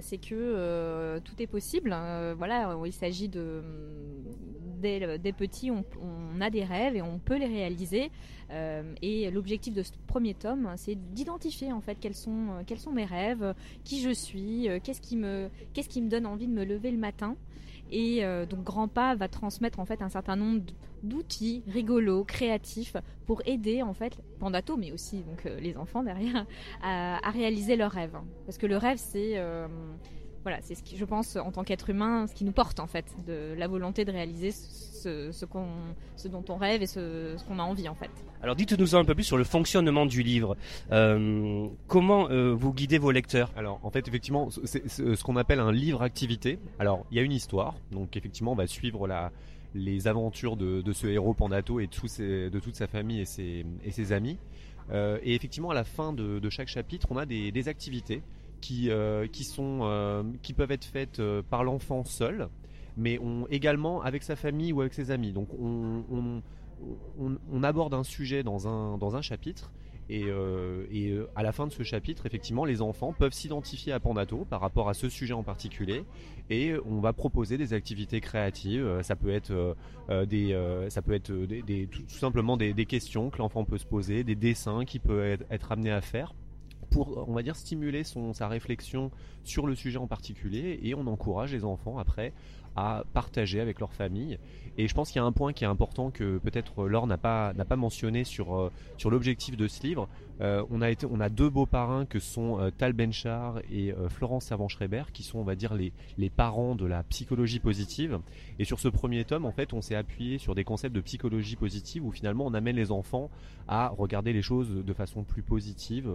[0.00, 1.90] c'est que euh, tout est possible.
[1.92, 3.62] Euh, voilà, il s'agit de
[4.80, 5.84] dès, le- dès petits, on,
[6.40, 8.10] a des rêves et on peut les réaliser.
[8.50, 12.78] Euh, et l'objectif de ce premier tome, c'est d'identifier en fait quels sont euh, quels
[12.78, 16.90] sont mes rêves, qui je suis, euh, qu'est-ce qui me donne envie de me lever
[16.90, 17.36] le matin.
[17.90, 20.62] Et euh, donc Grandpa va transmettre en fait un certain nombre
[21.02, 22.96] d'outils rigolos, créatifs
[23.26, 26.46] pour aider en fait Pandato, mais aussi euh, les enfants derrière,
[26.82, 28.18] à, à réaliser leurs rêves.
[28.46, 29.68] Parce que le rêve, c'est euh,
[30.48, 32.86] voilà, c'est ce qui, je pense, en tant qu'être humain, ce qui nous porte en
[32.86, 35.66] fait, de la volonté de réaliser ce, ce qu'on,
[36.16, 38.10] ce dont on rêve et ce, ce qu'on a envie en fait.
[38.42, 40.56] Alors, dites-nous un peu plus sur le fonctionnement du livre.
[40.90, 43.52] Euh, comment euh, vous guidez vos lecteurs?
[43.56, 46.58] Alors en fait effectivement c'est c'est ce qu'on appelle un livre activité.
[46.78, 49.30] Alors il y a une histoire, donc effectivement on va suivre la,
[49.74, 53.26] les aventures de, de ce héros Pandato et de, ses- de toute sa famille et
[53.26, 54.38] ses, et ses amis.
[54.90, 58.22] Euh, et effectivement à la fin de, de chaque chapitre on a des, des activités
[58.60, 62.48] qui, euh, qui, sont, euh, qui peuvent être faites euh, par l'enfant seul,
[62.96, 65.32] mais on, également avec sa famille ou avec ses amis.
[65.32, 66.42] Donc on,
[67.18, 69.72] on, aborde un sujet dans un, dans un chapitre
[70.10, 70.26] et,
[70.90, 74.60] et à la fin de ce chapitre, effectivement, les enfants peuvent s'identifier à Pandato par
[74.60, 76.04] rapport à ce sujet en particulier,
[76.48, 79.02] et on va proposer des activités créatives.
[79.02, 79.76] Ça peut être
[80.08, 84.36] des, ça peut être des, tout, simplement des, questions que l'enfant peut se poser, des
[84.36, 86.32] dessins qu'il peut être amené à faire
[86.90, 89.10] pour, on va dire, stimuler son, sa réflexion
[89.44, 92.32] sur le sujet en particulier et on encourage les enfants après
[92.78, 94.38] à partager avec leur famille.
[94.80, 97.18] Et je pense qu'il y a un point qui est important que peut-être Laure n'a
[97.18, 100.08] pas, n'a pas mentionné sur, euh, sur l'objectif de ce livre.
[100.40, 103.92] Euh, on, a été, on a deux beaux parrains que sont euh, Tal Benchar et
[104.08, 108.20] Florence Servan-Schreiber qui sont, on va dire, les, les parents de la psychologie positive.
[108.60, 111.56] Et sur ce premier tome, en fait, on s'est appuyé sur des concepts de psychologie
[111.56, 113.30] positive où finalement on amène les enfants
[113.66, 116.08] à regarder les choses de façon plus positive,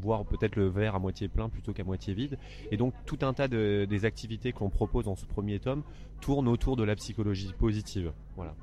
[0.00, 2.38] voir peut-être le verre à moitié plein plutôt qu'à moitié vide.
[2.70, 5.82] Et donc tout un tas de, des activités que l'on propose dans ce premier tome
[6.20, 8.12] tournent autour de la psychologie positive.
[8.36, 8.54] Voilà.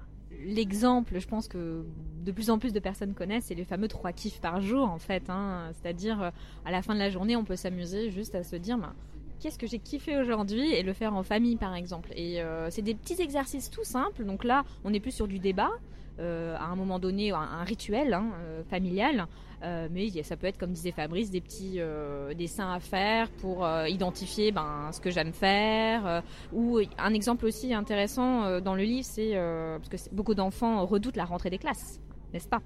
[0.46, 1.86] L'exemple, je pense que
[2.24, 4.98] de plus en plus de personnes connaissent, c'est les fameux trois kiffs par jour en
[4.98, 5.30] fait.
[5.30, 5.72] Hein.
[5.74, 6.30] C'est-à-dire euh,
[6.66, 8.94] à la fin de la journée, on peut s'amuser juste à se dire bah,
[9.40, 12.12] qu'est-ce que j'ai kiffé aujourd'hui et le faire en famille par exemple.
[12.16, 14.26] Et euh, c'est des petits exercices tout simples.
[14.26, 15.72] Donc là, on est plus sur du débat.
[16.20, 18.34] Euh, à un moment donné un, rituel hein,
[18.70, 19.26] familial
[19.64, 23.66] euh, mais ça peut être, comme disait Fabrice, des petits euh, dessins à faire pour
[23.66, 26.22] euh, identifier ben, ce que j'aime faire.
[26.52, 31.26] ou un exemple aussi intéressant dans le livre, c'est parce que beaucoup d'enfants redoutent la
[31.26, 32.00] rentrée des classes
[32.34, 32.62] n'est-ce pas?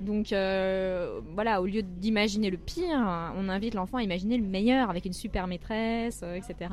[0.00, 0.28] Donc
[1.34, 5.12] voilà, au lieu d'imaginer le pire, on invite l'enfant à imaginer le meilleur avec une
[5.12, 6.68] super maîtresse, etc.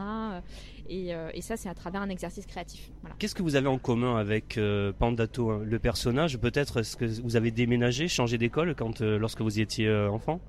[0.92, 2.92] Euh, et, ça, c'est à travers un exercice créatif.
[3.20, 6.38] Qu'est-ce que vous avez en commun avec euh, Pandato, hein, le personnage?
[6.38, 10.40] Peut-être est-ce que vous avez déménagé, changé d'école quand euh, lorsque vous étiez enfant?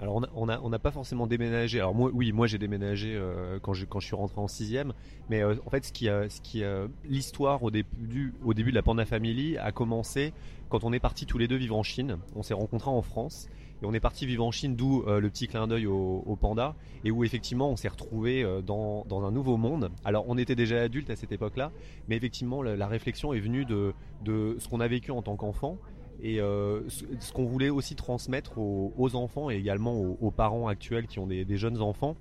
[0.00, 1.80] Alors on n'a on a, pas forcément déménagé.
[1.80, 3.20] Alors moi, oui, moi j'ai déménagé
[3.62, 4.92] quand, je, quand je suis rentré en sixième.
[5.28, 6.62] Mais en fait, ce qui, ce qui,
[7.04, 10.32] l'histoire au début, au début de la Panda Family a commencé
[10.68, 12.18] quand on est parti tous les deux vivre en Chine.
[12.36, 13.48] On s'est rencontrés en France
[13.82, 16.74] et on est parti vivre en Chine, d'où euh, le petit clin d'œil au, panda,
[17.04, 19.90] et où effectivement on s'est retrouvé euh, dans, un nouveau monde.
[20.04, 21.70] Alors on était déjà adultes à cette époque-là,
[22.08, 23.92] mais effectivement la, réflexion est venue de,
[24.24, 25.78] de ce qu'on a vécu en tant qu'enfant
[26.20, 31.18] et euh, ce, qu'on voulait aussi transmettre aux, enfants et également aux, parents actuels qui
[31.18, 32.16] ont des, jeunes enfants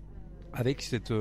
[0.57, 1.13] avec cette,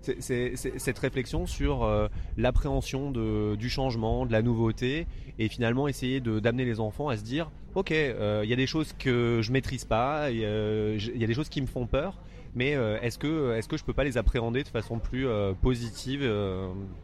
[0.00, 5.06] cette réflexion sur l'appréhension du changement, de la nouveauté
[5.38, 8.66] et finalement essayer d'amener les enfants à se dire ok, euh, il y a des
[8.66, 12.18] choses que je maîtrise pas, il y, a des choses qui me font peur,
[12.54, 15.52] mais euh, est-ce que est-ce que je peux pas les appréhender de façon plus euh,
[15.54, 16.22] positive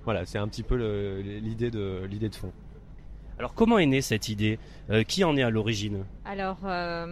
[0.04, 0.76] Voilà, c'est un petit peu
[1.22, 2.52] l'idée de l'idée de fond.
[3.38, 4.58] Alors comment est née cette idée?
[5.08, 6.04] Qui en est à l'origine?
[6.24, 7.06] Alors, enfin,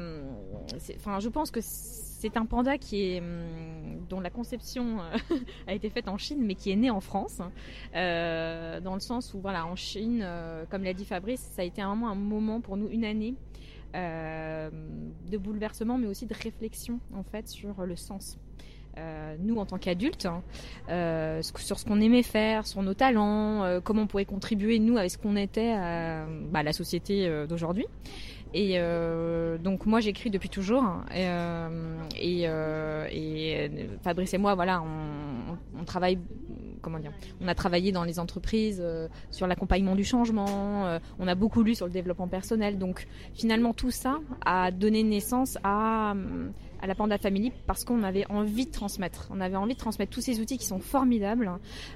[1.20, 1.61] je pense que
[2.18, 5.37] c'est un panda hum, dont la conception euh,
[5.68, 7.40] a été faite en Chine, mais qui est né en France,
[7.94, 11.64] euh, dans le sens où, voilà, en Chine, euh, comme l'a dit Fabrice, ça a
[11.64, 13.35] été vraiment un moment pour nous, une année
[13.94, 18.38] de bouleversement, mais aussi de réflexion en fait sur le sens.
[19.40, 20.42] nous en tant qu'adultes, hein,
[21.40, 25.16] sur ce qu'on aimait faire, sur nos talents, comment on pourrait contribuer nous avec ce
[25.18, 27.87] qu'on était à bah, la société d'aujourd'hui.
[28.54, 31.04] Et euh, donc moi j'écris depuis toujours hein.
[31.14, 31.68] et, euh,
[32.18, 33.70] et, euh, et,
[34.02, 36.18] Fabrice et moi voilà on, on, travaille
[36.80, 41.28] comment dire on a travaillé dans les entreprises euh, sur l'accompagnement du changement euh, on
[41.28, 46.14] a beaucoup lu sur le développement personnel donc finalement tout ça a donné naissance à
[46.81, 49.29] à la Panda Family parce qu'on avait envie de transmettre.
[49.31, 51.51] On avait envie de transmettre tous ces outils qui sont formidables,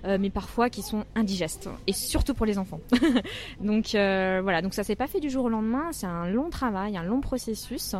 [0.04, 2.80] euh, mais parfois qui sont indigestes, et surtout pour les enfants.
[3.60, 6.50] donc euh, voilà, donc ça s'est pas fait du jour au lendemain, c'est un long
[6.50, 7.94] travail, un long processus,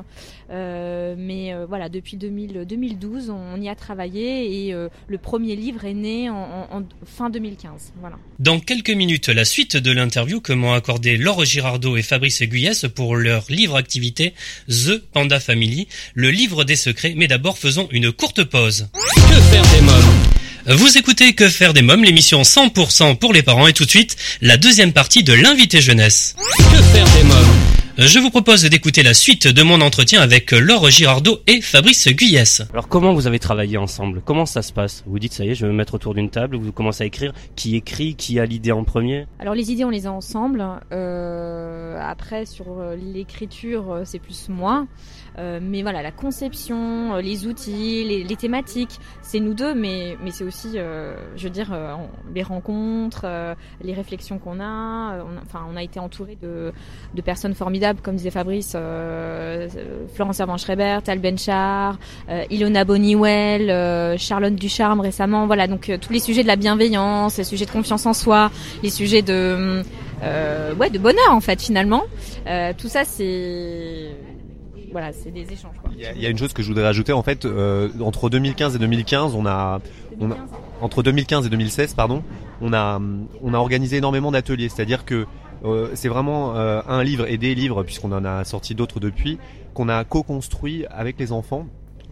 [0.51, 5.95] euh, mais voilà, depuis 2000, 2012, on, y a travaillé et le premier livre est
[5.95, 7.93] né en, en, fin 2015.
[8.01, 8.17] Voilà.
[8.39, 12.87] Dans quelques minutes, la suite de l'interview que m'ont accordé Laure Girardot et Fabrice Guyès
[12.95, 14.35] pour leur livre activité
[14.69, 18.89] The Panda Family, le livre des secrets, mais d'abord faisons une courte pause.
[19.15, 20.77] Que faire des mômes?
[20.79, 24.17] Vous écoutez Que faire des mômes, l'émission 100% pour les parents et tout de suite
[24.41, 26.37] la deuxième partie de l'invité jeunesse.
[26.57, 27.73] Que faire des mômes?
[27.99, 32.63] Je vous propose d'écouter la suite de mon entretien avec Laure Girardot et Fabrice Guyès.
[32.73, 34.23] Alors comment vous avez travaillé ensemble?
[34.25, 35.05] Comment ça se passe?
[35.07, 37.07] Vous dites ça y est, je vais me mettre autour d'une table, vous commencez à
[37.07, 37.35] écrire.
[37.55, 38.15] Qui écrit?
[38.15, 39.27] Qui a l'idée en premier?
[39.41, 40.65] Alors les idées on les a ensemble.
[40.91, 42.65] Euh, après sur
[43.13, 44.87] l'écriture c'est plus moi.
[45.39, 50.31] Euh, mais voilà, la conception, euh, les outils, les, thématiques, c'est nous deux, mais, mais
[50.31, 51.75] c'est aussi, euh, je veux dire,
[52.35, 53.27] les rencontres,
[53.83, 55.19] les réflexions qu'on a.
[55.23, 56.73] On, enfin, on a été entouré de,
[57.15, 58.77] de personnes formidables, comme disait Fabrice,
[60.15, 61.99] Florence Servan-Schreiber, Tal Benchar,
[62.51, 65.47] Ilona Boniwell, Charlotte Ducharme récemment.
[65.47, 68.51] Voilà, donc tous les sujets de la bienveillance, les sujets de confiance en soi,
[68.83, 69.83] les sujets de,
[70.79, 72.03] ouais, de bonheur en fait finalement.
[72.79, 74.09] tout ça, c'est
[74.93, 75.75] voilà, c'est des échanges.
[75.97, 78.79] Il y, a une chose que je voudrais rajouter en fait euh, entre 2015 et
[78.79, 79.81] 2015, on a,
[80.81, 82.23] entre 2015 et 2016 pardon,
[82.61, 83.01] on a
[83.43, 85.27] on a organisé énormément d'ateliers, c'est-à-dire que
[85.65, 89.39] euh, c'est vraiment euh, un livre et des livres, puisqu'on en a sorti d'autres depuis,
[89.75, 91.67] qu'on a co-construit avec les enfants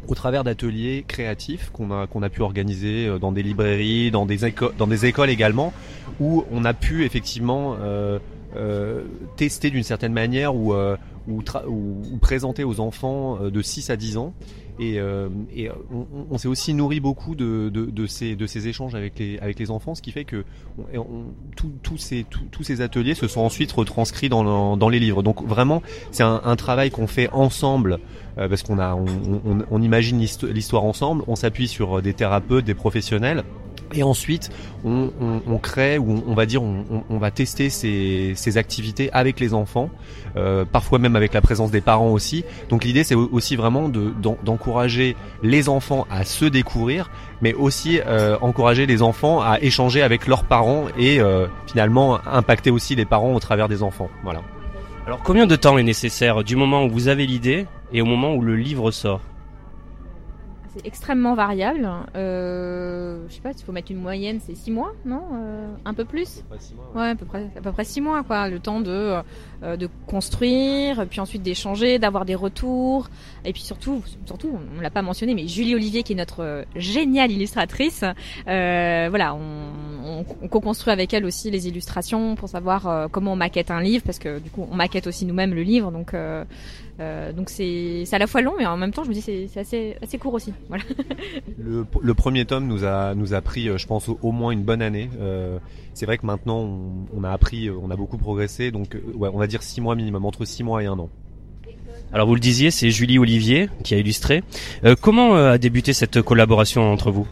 [0.08, 4.38] au travers d'ateliers créatifs qu'on a a pu organiser dans des librairies, dans des
[4.78, 5.74] dans des écoles également,
[6.18, 7.76] où on a pu effectivement
[8.56, 9.04] euh,
[9.36, 10.96] tester d'une certaine manière ou, euh,
[11.28, 14.34] ou, ou, ou, présenter aux enfants euh, de 6 à 10 ans.
[14.80, 18.66] Et, euh, et on, on s'est aussi nourri beaucoup de, de, de, ces, de ces
[18.66, 20.42] échanges avec les, avec les enfants, ce qui fait que
[21.82, 25.22] tous ces, tous ces ateliers se sont ensuite retranscrits dans, dans les livres.
[25.22, 25.82] Donc vraiment,
[26.12, 27.98] c'est un, un, travail qu'on fait ensemble
[28.38, 29.04] euh, parce qu'on a, on,
[29.44, 33.44] on, on imagine l'histoire ensemble, on s'appuie sur des thérapeutes, des professionnels.
[33.94, 34.50] Et ensuite,
[34.84, 39.10] on, on, on, crée ou on, va dire, on, on va tester ces, ces, activités
[39.12, 39.90] avec les enfants,
[40.36, 42.44] euh, parfois même avec la présence des parents aussi.
[42.68, 47.10] Donc l'idée, c'est aussi vraiment d'encourager de, les enfants à se découvrir,
[47.42, 52.70] mais aussi euh, encourager les enfants à échanger avec leurs parents et euh, finalement impacter
[52.70, 54.08] aussi les parents au travers des enfants.
[54.22, 54.40] Voilà.
[55.06, 58.34] Alors combien de temps est nécessaire du moment où vous avez l'idée et au moment
[58.34, 59.20] où le livre sort?
[60.72, 61.88] C'est extrêmement variable.
[62.16, 65.94] Euh, je sais pas, il faut mettre une moyenne, c'est 6 mois, non euh, Un
[65.94, 67.10] peu plus mois, ouais.
[67.10, 68.48] à peu près, à peu près 6 mois, quoi.
[68.48, 69.20] Le temps de,
[69.62, 73.08] euh, de construire, puis ensuite d'échanger, d'avoir des retours.
[73.44, 76.64] Et puis surtout, surtout, on l'a pas mentionné, mais Julie Olivier, qui est notre euh,
[76.76, 78.04] géniale illustratrice,
[78.48, 83.32] euh, voilà, on, on, on co-construit avec elle aussi les illustrations pour savoir euh, comment
[83.32, 86.14] on maquette un livre, parce que du coup, on maquette aussi nous-mêmes le livre, donc
[87.00, 89.48] euh, donc c'est à la fois long, mais en même temps, je me dis c'est
[89.58, 90.52] assez assez court aussi.
[90.68, 90.84] Voilà.
[91.58, 94.82] le, premier tome nous a nous a pris, je pense, au, au moins une bonne
[94.82, 95.08] année.
[95.18, 95.58] Euh,
[95.94, 99.38] c'est vrai que maintenant, on, on, a appris, on a beaucoup progressé, donc ouais, on
[99.38, 101.08] va dire six mois minimum, entre six mois et un an.
[102.12, 104.42] Alors vous le disiez, c'est Julie Olivier qui a illustré.
[104.84, 107.26] Euh, comment a débuté cette collaboration entre vous?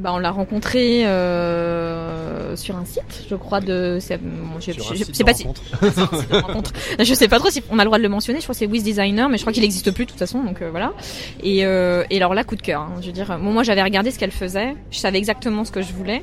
[0.00, 3.98] Bah, on l'a rencontré euh, sur un site, je crois de.
[4.00, 4.14] Je,
[4.60, 5.46] je, je, je sais pas si.
[6.98, 8.38] je sais pas trop si on a le droit de le mentionner.
[8.38, 10.42] Je crois que c'est Wiz Designer, mais je crois qu'il n'existe plus de toute façon,
[10.42, 10.94] donc euh, voilà.
[11.42, 12.80] Et, euh, et alors là, coup de cœur.
[12.80, 15.82] Hein, je veux dire, moi j'avais regardé ce qu'elle faisait, je savais exactement ce que
[15.82, 16.22] je voulais.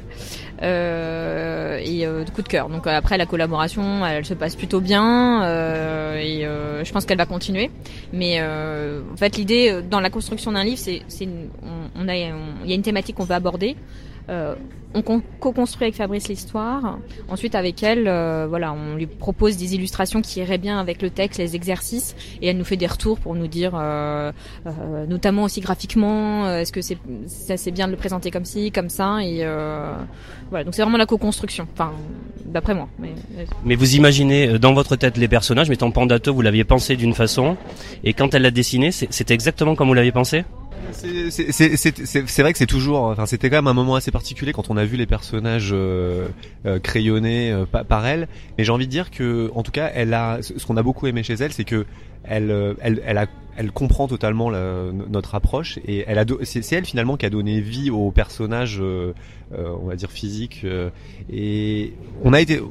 [0.64, 2.70] Euh, et euh, coup de cœur.
[2.70, 7.18] Donc après la collaboration, elle, se passe plutôt bien euh, et euh, je pense qu'elle
[7.18, 7.70] va continuer.
[8.14, 11.04] Mais euh, en fait, l'idée dans la construction d'un livre, c'est
[11.62, 13.76] on, on, a, il y a une thématique qu'on veut aborder.
[14.30, 14.56] Euh,
[14.94, 16.98] on co-construit avec Fabrice l'histoire.
[17.30, 21.10] Ensuite, avec elle, euh, voilà, on lui propose des illustrations qui iraient bien avec le
[21.10, 24.32] texte, les exercices, et elle nous fait des retours pour nous dire, euh,
[24.66, 28.72] euh, notamment aussi graphiquement, est-ce que c'est ça c'est bien de le présenter comme ci,
[28.72, 29.46] comme ça, et
[30.50, 30.64] voilà.
[30.64, 31.68] Donc c'est vraiment la co-construction.
[31.74, 31.92] Enfin,
[32.46, 32.88] d'après moi.
[33.00, 33.14] Mais,
[33.66, 37.14] mais vous imaginez dans votre tête les personnages, mais en Pandato, vous l'aviez pensé d'une
[37.14, 37.58] façon,
[38.04, 40.46] et quand elle l'a dessiné, c'était exactement comme vous l'aviez pensé?
[40.92, 44.78] C'est vrai que c'est toujours, enfin c'était quand même un moment assez particulier quand on
[44.78, 46.28] a vu les personnages euh,
[46.66, 48.28] euh, crayonnés euh, par elle.
[48.58, 51.08] Mais j'ai envie de dire que, en tout cas, elle a, ce qu'on a beaucoup
[51.08, 51.86] aimé chez elle, c'est que
[52.24, 56.86] elle, elle, elle, a, elle comprend totalement la, notre approche et elle a, c'est elle
[56.86, 59.14] finalement qui a donné vie au personnage, euh,
[59.56, 60.62] on va dire physique.
[60.64, 60.90] Euh,
[61.32, 62.62] et on a été,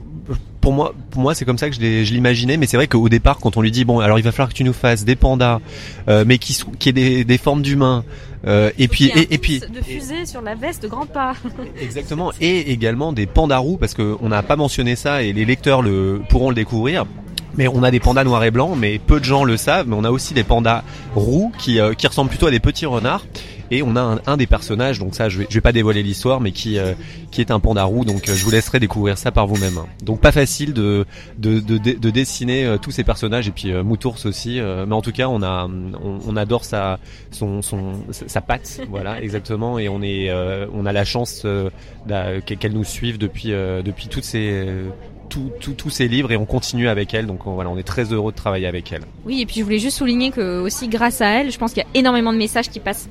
[0.61, 2.57] pour moi, pour moi, c'est comme ça que je l'imaginais.
[2.57, 4.55] Mais c'est vrai qu'au départ, quand on lui dit bon, alors il va falloir que
[4.55, 5.61] tu nous fasses des pandas,
[6.09, 8.05] euh, mais qui, qui aient des, des formes d'humains.
[8.47, 11.35] Euh, et puis et, et, puis de fusée sur la veste de grand pas.
[11.81, 12.33] Exactement.
[12.41, 16.23] Et également des pandarous parce que on n'a pas mentionné ça et les lecteurs le
[16.29, 17.07] pourront le découvrir.
[17.57, 19.89] Mais on a des pandas noirs et blancs, mais peu de gens le savent.
[19.89, 20.85] Mais on a aussi des pandas
[21.15, 23.25] roux qui, euh, qui ressemblent plutôt à des petits renards.
[23.71, 26.03] Et on a un, un des personnages, donc ça je vais, je vais pas dévoiler
[26.03, 26.95] l'histoire, mais qui euh,
[27.31, 28.05] qui est un panda roux.
[28.05, 29.81] Donc euh, je vous laisserai découvrir ça par vous-même.
[30.03, 31.05] Donc pas facile de
[31.39, 34.61] de, de, de dessiner euh, tous ces personnages et puis Moutours aussi.
[34.61, 36.99] mais en tout cas on a on, on adore sa
[37.31, 39.79] son, son sa patte, voilà exactement.
[39.79, 40.31] Et on est
[40.73, 41.47] on a la chance
[42.47, 44.67] qu'elle nous suive depuis depuis toutes ces
[45.29, 47.27] tous ces livres et on continue avec elle.
[47.27, 49.03] Donc on, voilà, on est très heureux de travailler avec elle.
[49.25, 51.83] Oui, et puis je voulais juste souligner que aussi grâce à elle, je pense qu'il
[51.83, 53.09] y a énormément de messages qui passent.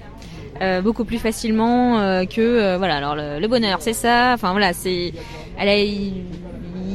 [0.62, 4.32] Euh, beaucoup plus facilement euh, que euh, voilà alors le, le bonheur c'est ça.
[4.34, 5.12] Enfin voilà c'est
[5.58, 6.24] elle a il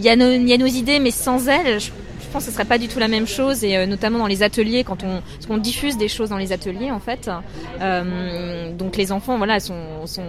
[0.01, 1.91] y a nos il y a nos idées mais sans elle je,
[2.23, 3.63] je pense que ce serait pas du tout la même chose.
[3.63, 6.53] Et euh, notamment dans les ateliers quand on parce qu'on diffuse des choses dans les
[6.53, 7.31] ateliers en fait.
[7.83, 10.25] Euh, donc les enfants voilà sont, sont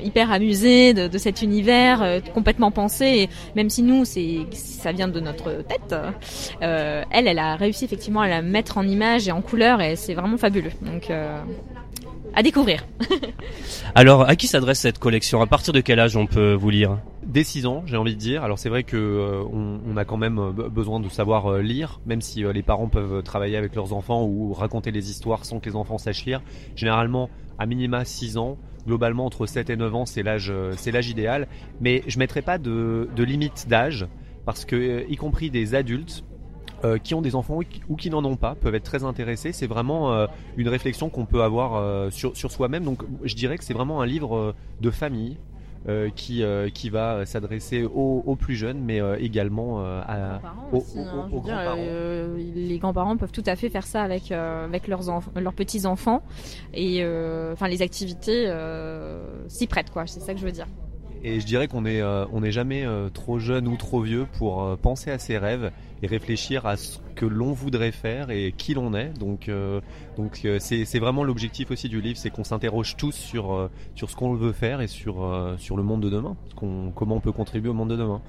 [0.00, 4.92] hyper amusés de, de cet univers euh, complètement pensé et même si nous c'est ça
[4.92, 5.94] vient de notre tête
[6.60, 10.14] elle elle a réussi effectivement à la mettre en image et en couleur et c'est
[10.14, 10.70] vraiment fabuleux.
[10.82, 11.10] Donc
[12.36, 12.86] à découvrir.
[13.94, 15.40] Alors, à qui s'adresse cette collection?
[15.40, 16.98] À partir de quel âge on peut vous lire?
[17.24, 18.44] Dès 6 ans, j'ai envie de dire.
[18.44, 21.62] Alors c'est vrai que euh, on, on, a quand même euh, besoin de savoir euh,
[21.62, 25.58] lire, même si les parents peuvent travailler avec leurs enfants ou raconter les histoires sans
[25.58, 26.42] que les enfants sachent lire.
[26.76, 28.58] Généralement, à minima 6 ans.
[28.86, 31.48] Globalement, entre 7 et 9 ans, c'est l'âge, c'est l'âge idéal.
[31.80, 34.06] Mais je mettrai pas de, de limite d'âge
[34.44, 36.22] parce que, y compris des adultes,
[36.84, 37.58] euh, qui ont des enfants
[37.88, 39.52] ou qui, n'en ont pas peuvent être très intéressés.
[39.52, 40.26] C'est vraiment euh,
[40.58, 42.84] une réflexion qu'on peut avoir euh, sur, sur soi-même.
[42.84, 45.38] Donc je dirais que c'est vraiment un livre de famille.
[46.16, 46.42] qui,
[46.74, 50.40] qui va s'adresser aux, aux, plus jeunes, mais également à,
[50.72, 51.76] aux, hein, grands-parents.
[51.76, 55.02] les grands-parents peuvent tout à fait faire ça avec, avec leurs,
[55.36, 56.22] leurs petits-enfants.
[56.74, 57.06] Et
[57.52, 58.52] enfin, les activités
[59.46, 60.08] s'y prêtent, quoi.
[60.08, 60.66] C'est ça que je veux dire.
[61.28, 65.18] Et je dirais qu'on n'est est jamais trop jeune ou trop vieux pour penser à
[65.18, 65.72] ses rêves
[66.02, 69.10] et réfléchir à ce que l'on voudrait faire et qui l'on est.
[69.18, 69.80] Donc, euh,
[70.18, 74.34] euh, c'est vraiment l'objectif aussi du livre, c'est qu'on s'interroge tous sur, euh, ce qu'on
[74.34, 75.16] veut faire et sur,
[75.58, 78.20] sur le monde de demain, comment on peut contribuer au monde de demain.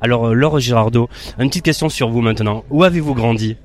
[0.00, 1.08] Alors Laure Girardot,
[1.38, 2.64] une petite question sur vous maintenant.
[2.70, 3.56] Où avez-vous grandi?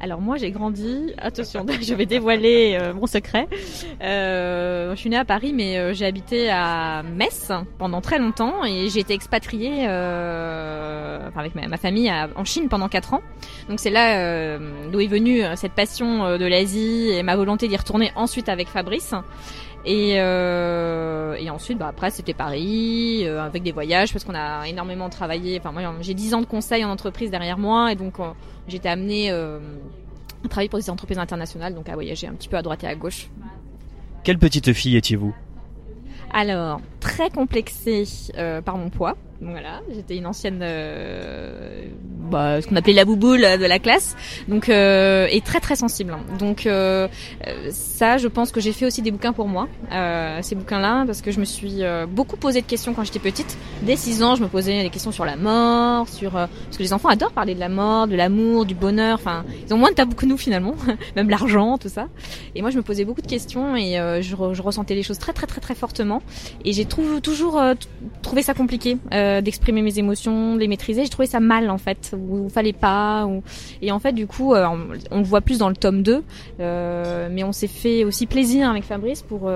[0.00, 3.48] Alors moi j'ai grandi, attention, je vais dévoiler euh, mon secret.
[4.02, 8.64] Euh, je suis née à Paris mais euh, j'ai habité à Metz pendant très longtemps
[8.64, 13.22] et j'ai été expatriée euh, avec ma, famille en Chine pendant 4 ans.
[13.68, 14.58] Donc c'est là
[14.90, 19.14] d'où est venue cette passion de l'Asie et ma volonté d'y retourner ensuite avec Fabrice.
[19.90, 24.68] Et, euh, et ensuite, bah, après, c'était Paris, euh, avec des voyages, parce qu'on a
[24.68, 25.58] énormément travaillé.
[25.58, 28.24] Enfin, moi, j'ai 10 ans de conseil en entreprise derrière moi, et donc euh,
[28.68, 32.62] j'étais amenée à travailler pour des entreprises internationales, donc à voyager un petit peu à
[32.62, 33.30] droite et à gauche.
[34.24, 35.34] Quelle petite fille étiez-vous?
[36.34, 38.04] Alors, très complexée
[38.64, 39.16] par mon poids.
[39.40, 41.86] Voilà, j'étais une ancienne, euh,
[42.28, 44.16] bah, ce qu'on appelait la bouboule de la classe,
[44.48, 46.16] donc euh, et très très sensible.
[46.40, 47.06] Donc euh,
[47.70, 51.22] ça, je pense que j'ai fait aussi des bouquins pour moi, euh, ces bouquins-là, parce
[51.22, 53.56] que je me suis euh, beaucoup posé de questions quand j'étais petite.
[53.82, 56.82] Dès 6 ans, je me posais des questions sur la mort, sur euh, parce que
[56.82, 59.18] les enfants adorent parler de la mort, de l'amour, du bonheur.
[59.20, 60.74] Enfin, ils ont moins de tabou que nous finalement,
[61.16, 62.08] même l'argent, tout ça.
[62.56, 65.32] Et moi, je me posais beaucoup de questions et je, je, ressentais les choses très
[65.32, 66.22] très très très fortement.
[66.64, 67.60] Et j'ai toujours
[68.22, 68.98] trouvé ça compliqué.
[69.12, 71.02] Euh, d'exprimer mes émotions, de les maîtriser.
[71.04, 73.26] J'ai trouvé ça mal en fait, où fallait pas.
[73.26, 73.42] Ou...
[73.82, 74.66] Et en fait, du coup, euh,
[75.10, 76.22] on le voit plus dans le tome 2,
[76.60, 79.50] euh, mais on s'est fait aussi plaisir avec Fabrice pour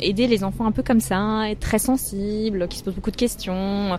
[0.00, 3.16] aider les enfants un peu comme ça, être très sensibles, qui se posent beaucoup de
[3.16, 3.98] questions,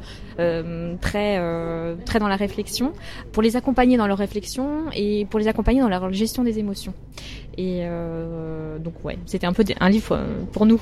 [1.01, 1.39] très
[2.05, 2.93] très dans la réflexion,
[3.31, 6.93] pour les accompagner dans leur réflexion et pour les accompagner dans leur gestion des émotions.
[7.57, 7.83] Et
[8.79, 10.19] donc ouais, c'était un peu un livre
[10.51, 10.81] pour nous.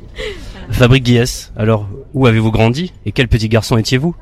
[0.70, 4.14] Fabrique Guies, alors où avez-vous grandi et quel petit garçon étiez-vous?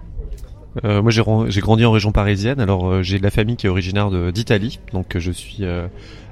[0.85, 3.71] Euh, moi j'ai grandi en région parisienne, alors euh, j'ai de la famille qui est
[3.71, 5.89] originaire d'Italie, donc je suis euh,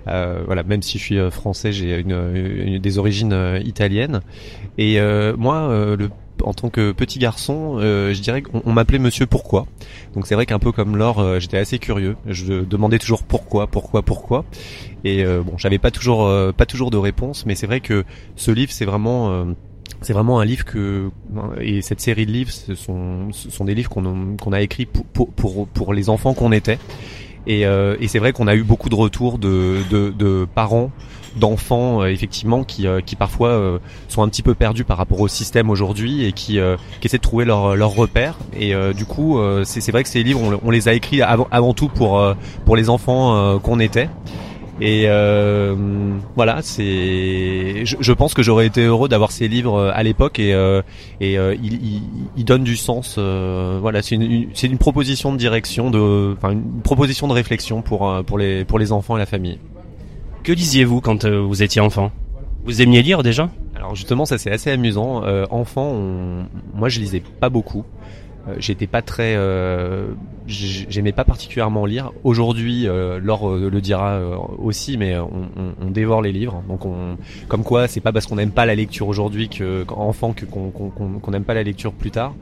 [0.07, 4.21] voilà même si je suis français j'ai une, des origines italiennes.
[4.77, 4.99] Et
[5.37, 6.11] moi le
[6.45, 9.67] en tant que petit garçon, je dirais qu'on m'appelait Monsieur Pourquoi.
[10.15, 12.17] Donc c'est vrai qu'un peu comme Laure, j'étais assez curieux.
[12.27, 14.45] Je demandais toujours pourquoi, pourquoi, pourquoi.
[15.05, 18.05] Et bon, j'avais pas toujours, pas toujours de réponse, mais c'est vrai que
[18.37, 19.47] ce livre, c'est vraiment
[20.01, 21.11] c'est vraiment un livre que
[21.61, 24.87] et cette série de livres ce sont, ce sont des livres qu'on qu'on a écrits
[24.87, 26.79] pour, pour, pour les enfants qu'on était
[27.47, 30.91] et, euh, et c'est vrai qu'on a eu beaucoup de retours de, de, de parents
[31.37, 33.79] d'enfants euh, effectivement qui, euh, qui parfois euh,
[34.09, 36.59] sont un petit peu perdus par rapport au système aujourd'hui et qui,
[37.01, 40.59] qui essaient de trouver leur, leur repère et du coup c'est vrai que ces livres
[40.63, 42.23] on, les a écrits avant, avant tout pour,
[42.65, 44.09] pour les enfants qu'on était
[44.81, 45.77] et euh,
[46.35, 47.85] voilà, c'est.
[47.85, 50.83] Je, je, pense que j'aurais été heureux d'avoir ces livres à l'époque et euh,
[51.21, 52.03] et euh, ils,
[52.37, 53.17] il, donnent du sens.
[53.17, 58.13] Voilà, c'est une, c'est une proposition de direction, de, enfin une proposition de réflexion pour
[58.25, 59.59] pour les pour les enfants et la famille.
[60.45, 62.13] Que disiez-vous quand vous étiez enfant?
[62.65, 63.49] Vous aimiez lire déjà?
[63.75, 65.23] Alors justement, ça c'est assez amusant.
[65.51, 66.47] enfant, on...
[66.75, 67.85] moi je lisais pas beaucoup.
[68.47, 70.09] Euh, j'étais pas très euh,
[70.47, 74.21] j'aimais pas particulièrement lire aujourd'hui euh, Laure le dira
[74.59, 77.17] aussi mais on, on, on, dévore les livres donc on
[77.49, 80.71] comme quoi c'est pas parce qu'on n'aime pas la lecture aujourd'hui que qu'enfant que qu'on
[80.71, 82.35] qu'on n'aime pas la lecture plus tard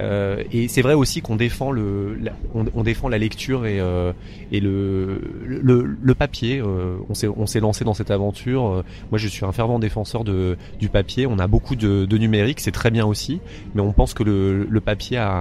[0.00, 3.80] euh, et c'est vrai aussi qu'on défend le, la, on, on, défend la lecture et,
[3.80, 4.12] euh,
[4.52, 6.60] et le, le, le papier.
[6.60, 8.84] Euh, on s'est on s'est lancé dans cette aventure.
[9.10, 11.26] Moi, je suis un fervent défenseur de du papier.
[11.26, 13.40] On a beaucoup de, de numérique, c'est très bien aussi,
[13.74, 15.35] mais on pense que le, le papier a,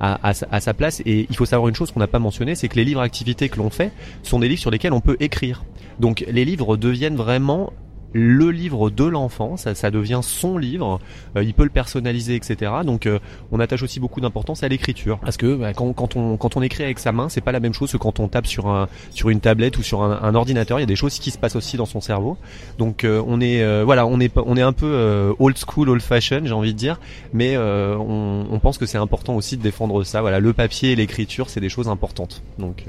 [0.00, 1.00] a, sa place.
[1.06, 3.48] Et il faut savoir une chose qu'on n'a pas mentionné, c'est que les livres activités
[3.48, 5.64] que l'on fait sont des livres sur lesquels on peut écrire.
[6.00, 7.72] Donc les livres deviennent vraiment
[8.12, 11.00] le livre de l'enfant, ça, ça devient son livre,
[11.36, 12.72] euh, il peut le personnaliser, etc.
[12.84, 13.18] Donc euh,
[13.52, 16.62] on attache aussi beaucoup d'importance à l'écriture, parce que bah, quand, quand, on, quand on
[16.62, 18.88] écrit avec sa main, c'est pas la même chose que quand on tape sur, un,
[19.10, 21.38] sur une tablette ou sur un, un ordinateur, il y a des choses qui se
[21.38, 22.38] passent aussi dans son cerveau.
[22.78, 26.42] Donc euh, on est voilà, on est, on est un peu old school, old fashion,
[26.44, 27.00] j'ai envie de dire,
[27.32, 30.20] mais on, on pense que c'est important aussi de défendre ça.
[30.20, 32.42] Voilà, le papier et l'écriture, c'est des choses importantes.
[32.58, 32.84] Donc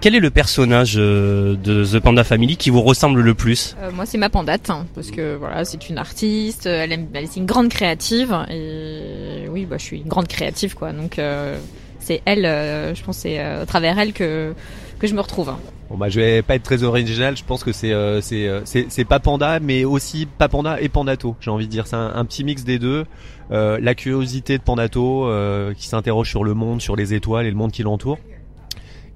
[0.00, 3.76] quel est le personnage de The Panda Family qui vous ressemble le plus?
[3.94, 7.68] Moi, c'est ma panda parce que voilà, c'est une artiste, elle aime, est une grande
[7.68, 10.92] créative et oui, bah je suis une grande créative quoi.
[10.92, 11.58] Donc euh,
[11.98, 14.54] c'est elle, euh, je pense c'est euh, à travers elle que
[14.98, 15.52] que je me retrouve.
[15.88, 17.92] Bon bah je vais pas être très original, je pense que c'est
[18.22, 21.36] c'est c'est pas panda mais aussi pas panda et pandato.
[21.40, 23.06] J'ai envie de dire c'est un, petit mix des deux.
[23.50, 25.28] la curiosité de pandato
[25.76, 28.18] qui s'interroge sur le monde, sur les étoiles et le monde qui l'entoure.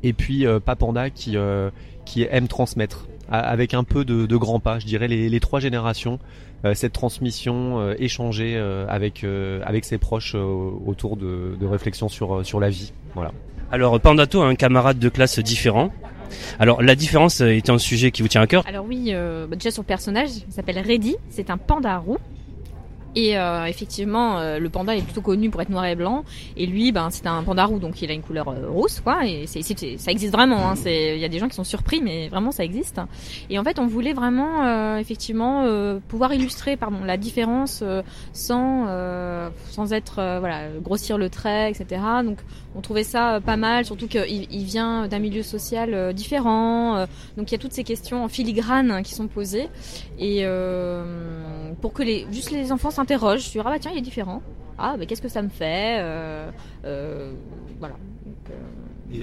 [0.03, 1.37] Et puis pas panda qui
[2.05, 5.61] qui aime transmettre avec un peu de, de grands pas, je dirais les, les trois
[5.61, 6.19] générations,
[6.65, 9.25] euh, cette transmission euh, échangée euh, avec
[9.65, 12.93] avec ses proches autour de, de réflexions sur sur la vie.
[13.15, 13.33] Voilà.
[13.71, 15.93] Alors Pandato a un camarade de classe différent.
[16.59, 19.71] Alors la différence est un sujet qui vous tient à cœur Alors oui, bah, déjà
[19.71, 22.19] son personnage s'appelle Reddy, c'est un panda roux
[23.17, 26.25] et euh, effectivement, euh, le panda est plutôt connu pour être noir et blanc,
[26.57, 29.27] et lui, ben, c'est un panda roux, donc il a une couleur euh, rousse, quoi.
[29.27, 30.71] Et c'est, ça existe vraiment.
[30.71, 33.01] Hein, il y a des gens qui sont surpris, mais vraiment ça existe.
[33.51, 35.65] Et en fait, on voulait vraiment, effectivement,
[36.09, 37.83] pouvoir illustrer, pardon, la différence
[38.33, 42.01] sans, sans être, voilà, grossir le trait, etc.
[42.25, 42.39] Donc,
[42.77, 47.07] on trouvait ça pas mal, surtout qu'il il vient d'un milieu social différent.
[47.37, 49.69] donc, il y a toutes ces questions en filigrane qui sont posées,
[50.19, 50.45] et
[51.81, 54.43] pour que les, juste les enfants s'interroge sur ah bah tiens il est différent.
[54.79, 56.51] Ah bah qu'est-ce que ça me fait euh,
[56.85, 57.33] euh,
[57.79, 57.95] voilà.
[58.51, 58.55] Euh,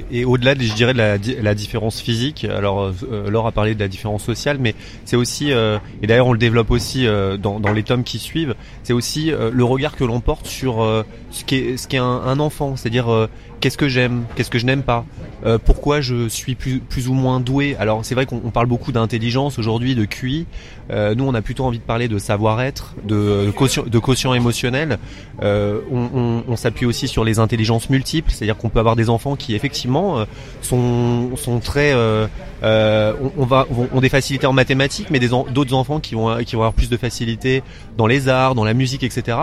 [0.09, 2.93] et, au-delà, je dirais, de la, différence physique, alors
[3.27, 4.73] Laure a parlé de la différence sociale, mais
[5.03, 7.05] c'est aussi, et d'ailleurs on le développe aussi
[7.39, 11.43] dans, dans, les tomes qui suivent, c'est aussi le regard que l'on porte sur ce
[11.43, 13.27] qu'est ce qu'est un, un enfant, c'est-à-dire
[13.61, 15.05] qu'est-ce que j'aime, qu'est-ce que je n'aime pas,
[15.45, 17.77] euh, pourquoi je suis plus, plus ou moins doué.
[17.79, 20.47] Alors c'est vrai qu'on parle beaucoup d'intelligence aujourd'hui, de QI.
[20.89, 24.97] Euh, nous on a plutôt envie de parler de savoir-être, de, de, quotient, de émotionnel.
[25.41, 29.09] Euh, on, on, on s'appuie aussi sur les intelligences multiples, c'est-à-dire qu'on peut avoir des
[29.09, 30.25] enfants qui effectivement euh,
[30.61, 32.27] sont, sont très, euh,
[32.61, 36.61] on, on, va, ont des facilités en mathématiques, mais d'autres enfants qui vont, qui vont
[36.61, 37.63] avoir plus de facilité
[37.97, 39.37] dans les arts, dans la musique, etc.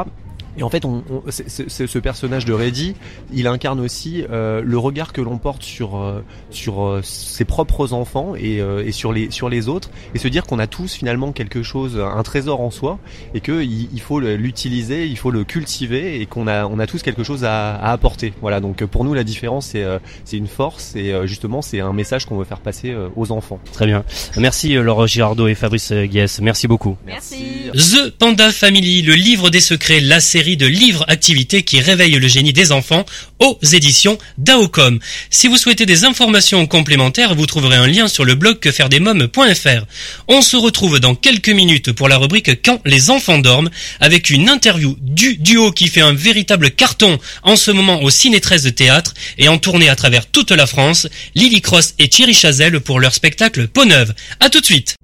[0.59, 2.95] Et en fait, on, on ce personnage de Reddy,
[3.33, 7.93] il incarne aussi euh, le regard que l'on porte sur euh, sur euh, ses propres
[7.93, 11.33] enfants et, et, sur les sur les autres, et se dire qu'on a tous finalement
[11.33, 12.99] quelque chose, un trésor en soi,
[13.35, 17.03] et que il, faut l'utiliser, il faut le cultiver, et qu'on a on a tous
[17.03, 18.33] quelque chose à, à apporter.
[18.41, 18.61] Voilà.
[18.61, 19.87] Donc pour nous, la différence c'est
[20.25, 23.61] c'est une force, et justement c'est un message qu'on veut faire passer aux enfants.
[23.73, 24.05] Très bien.
[24.37, 26.41] Merci Laure Girardot et Fabrice Guess.
[26.41, 26.97] Merci beaucoup.
[27.07, 27.71] Merci.
[27.75, 32.53] The Panda Family, le livre des secrets, la série de livres-activités qui réveillent le génie
[32.53, 33.05] des enfants
[33.39, 34.99] aux éditions Daocom.
[35.31, 39.87] Si vous souhaitez des informations complémentaires, vous trouverez un lien sur le blog quefairedesmoms.fr.
[40.29, 43.71] On se retrouve dans quelques minutes pour la rubrique Quand les enfants dorment
[44.01, 48.41] avec une interview du duo qui fait un véritable carton en ce moment au Ciné
[48.41, 52.35] 13 de théâtre et en tournée à travers toute la France, Lily Cross et Thierry
[52.35, 54.15] Chazelle pour leur spectacle Peau Neuve.
[54.41, 54.97] À tout de suite.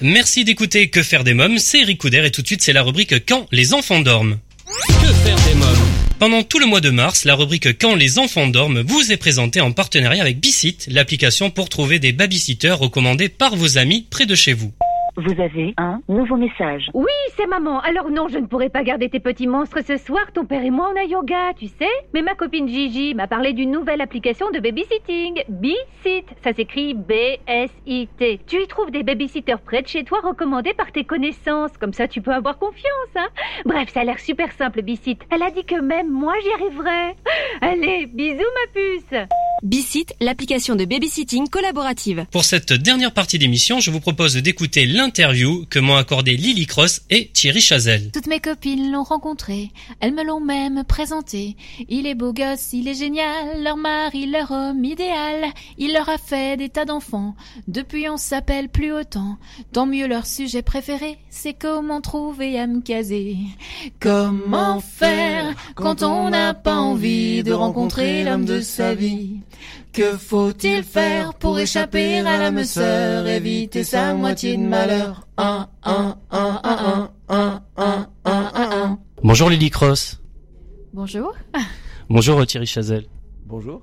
[0.00, 2.82] Merci d'écouter Que faire des mômes, c'est Eric Couder et tout de suite c'est la
[2.82, 4.38] rubrique Quand les enfants dorment.
[4.88, 5.88] Que faire des mômes?
[6.18, 9.60] Pendant tout le mois de mars, la rubrique Quand les enfants dorment vous est présentée
[9.60, 14.34] en partenariat avec Bicit, l'application pour trouver des babysitters recommandés par vos amis près de
[14.34, 14.72] chez vous.
[15.16, 16.90] Vous avez un nouveau message.
[16.92, 17.80] Oui, c'est maman.
[17.80, 20.32] Alors non, je ne pourrai pas garder tes petits monstres ce soir.
[20.32, 21.88] Ton père et moi, on a yoga, tu sais.
[22.12, 25.44] Mais ma copine Gigi m'a parlé d'une nouvelle application de babysitting.
[25.48, 26.24] B-Sit.
[26.42, 28.40] Ça s'écrit B-S-I-T.
[28.46, 31.76] Tu y trouves des babysitters près de chez toi recommandés par tes connaissances.
[31.78, 32.82] Comme ça, tu peux avoir confiance,
[33.14, 33.28] hein.
[33.64, 35.20] Bref, ça a l'air super simple, B-Sit.
[35.30, 37.14] Elle a dit que même moi, j'y arriverai.
[37.60, 39.28] Allez, bisous, ma puce.
[39.62, 42.26] B-Sit, l'application de babysitting collaborative.
[42.32, 47.02] Pour cette dernière partie d'émission, je vous propose d'écouter l'interview que m'ont accordé Lily Cross
[47.10, 48.10] et Thierry Chazelle.
[48.10, 51.56] Toutes mes copines l'ont rencontré, elles me l'ont même présenté.
[51.90, 55.52] Il est beau gosse, il est génial, leur mari, leur homme idéal.
[55.76, 57.34] Il leur a fait des tas d'enfants,
[57.68, 59.36] depuis on s'appelle plus autant.
[59.74, 63.36] Tant mieux leur sujet préféré, c'est comment trouver à me caser.
[64.00, 69.40] Comment faire quand on n'a pas envie de rencontrer l'homme de sa vie?
[69.94, 76.16] Que faut-il faire pour échapper à l'âme sœur, éviter sa moitié de malheur un, un,
[77.28, 80.20] un, Bonjour Lily Cross.
[80.92, 81.32] Bonjour.
[82.10, 83.06] Bonjour euh, Thierry Chazelle.
[83.46, 83.82] Bonjour.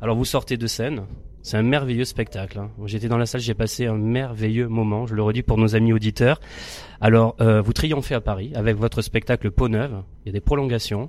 [0.00, 1.04] Alors vous sortez de scène,
[1.42, 2.58] c'est un merveilleux spectacle.
[2.58, 2.70] Hein.
[2.86, 5.92] J'étais dans la salle, j'ai passé un merveilleux moment, je le redis pour nos amis
[5.92, 6.40] auditeurs.
[7.00, 10.40] Alors euh, vous triomphez à Paris avec votre spectacle Peau Neuve, il y a des
[10.40, 11.08] prolongations.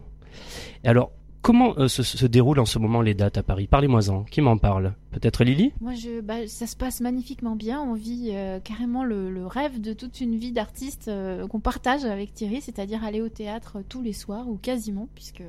[0.83, 1.11] Et alors
[1.43, 3.67] comment euh, se, déroulent en ce moment les dates à Paris?
[3.67, 4.23] Parlez-moi-en.
[4.23, 4.93] Qui m'en parle?
[5.11, 5.73] Peut-être Lily?
[5.81, 7.81] Moi, bah, ça se passe magnifiquement bien.
[7.81, 12.33] On vit euh, carrément le, rêve de toute une vie d'artiste euh, qu'on partage avec
[12.33, 15.43] Thierry, c'est-à-dire aller au théâtre tous les soirs ou quasiment, puisque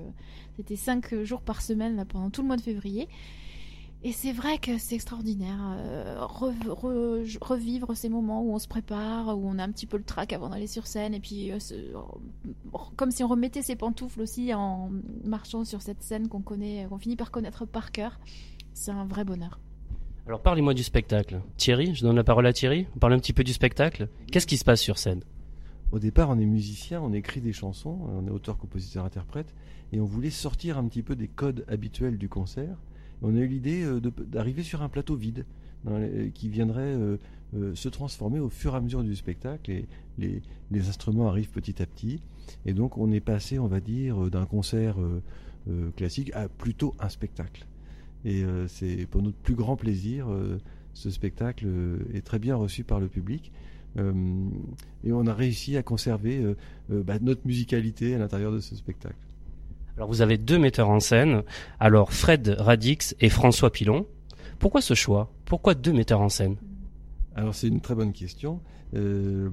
[0.57, 3.09] c'était cinq jours par semaine pendant tout le mois de février.
[4.07, 5.59] Et c'est vrai que c'est extraordinaire.
[5.79, 9.87] Euh, re, re, revivre ces moments où on se prépare, où on a un petit
[9.87, 11.59] peu le trac avant d'aller sur scène, et puis euh,
[12.97, 14.91] comme si on remettait ses pantoufles aussi en
[15.25, 18.21] marchant sur cette scène qu'on connaît, qu'on finit par connaître par cœur.
[18.75, 19.59] C'est un vrai bonheur.
[20.27, 21.41] Alors parlez-moi du spectacle.
[21.57, 22.87] Thierry, je donne la parole à Thierry.
[22.97, 24.09] On parle un petit peu du spectacle.
[24.31, 25.23] Qu'est-ce qui se passe sur scène?
[25.93, 29.55] Au départ, on est musicien, on écrit des chansons, on est auteur, compositeur, interprète,
[29.93, 32.77] et on voulait sortir un petit peu des codes habituels du concert
[33.23, 33.87] on a eu l'idée
[34.27, 35.45] d'arriver sur un plateau vide
[35.91, 37.17] les, qui viendrait euh,
[37.57, 39.87] euh, se transformer au fur et à mesure du spectacle et
[40.19, 40.43] les,
[40.89, 42.21] instruments arrivent petit à petit.
[42.67, 47.09] Et donc on est passé on va dire d'un concert euh, classique à plutôt un
[47.09, 47.67] spectacle.
[48.27, 50.27] Et c'est pour notre plus grand plaisir
[50.95, 51.67] ce spectacle
[52.15, 53.53] est très bien reçu par le public.
[53.99, 56.43] Et on a réussi à conserver
[56.89, 59.19] bah, notre musicalité à l'intérieur de ce spectacle.
[59.97, 61.43] Alors vous avez deux metteurs en scène,
[61.79, 64.07] alors Fred Radix et François Pilon.
[64.59, 65.33] Pourquoi ce choix?
[65.45, 66.57] Pourquoi deux metteurs en scène?
[67.37, 68.61] Alors c'est une très bonne question.
[68.95, 69.51] Euh,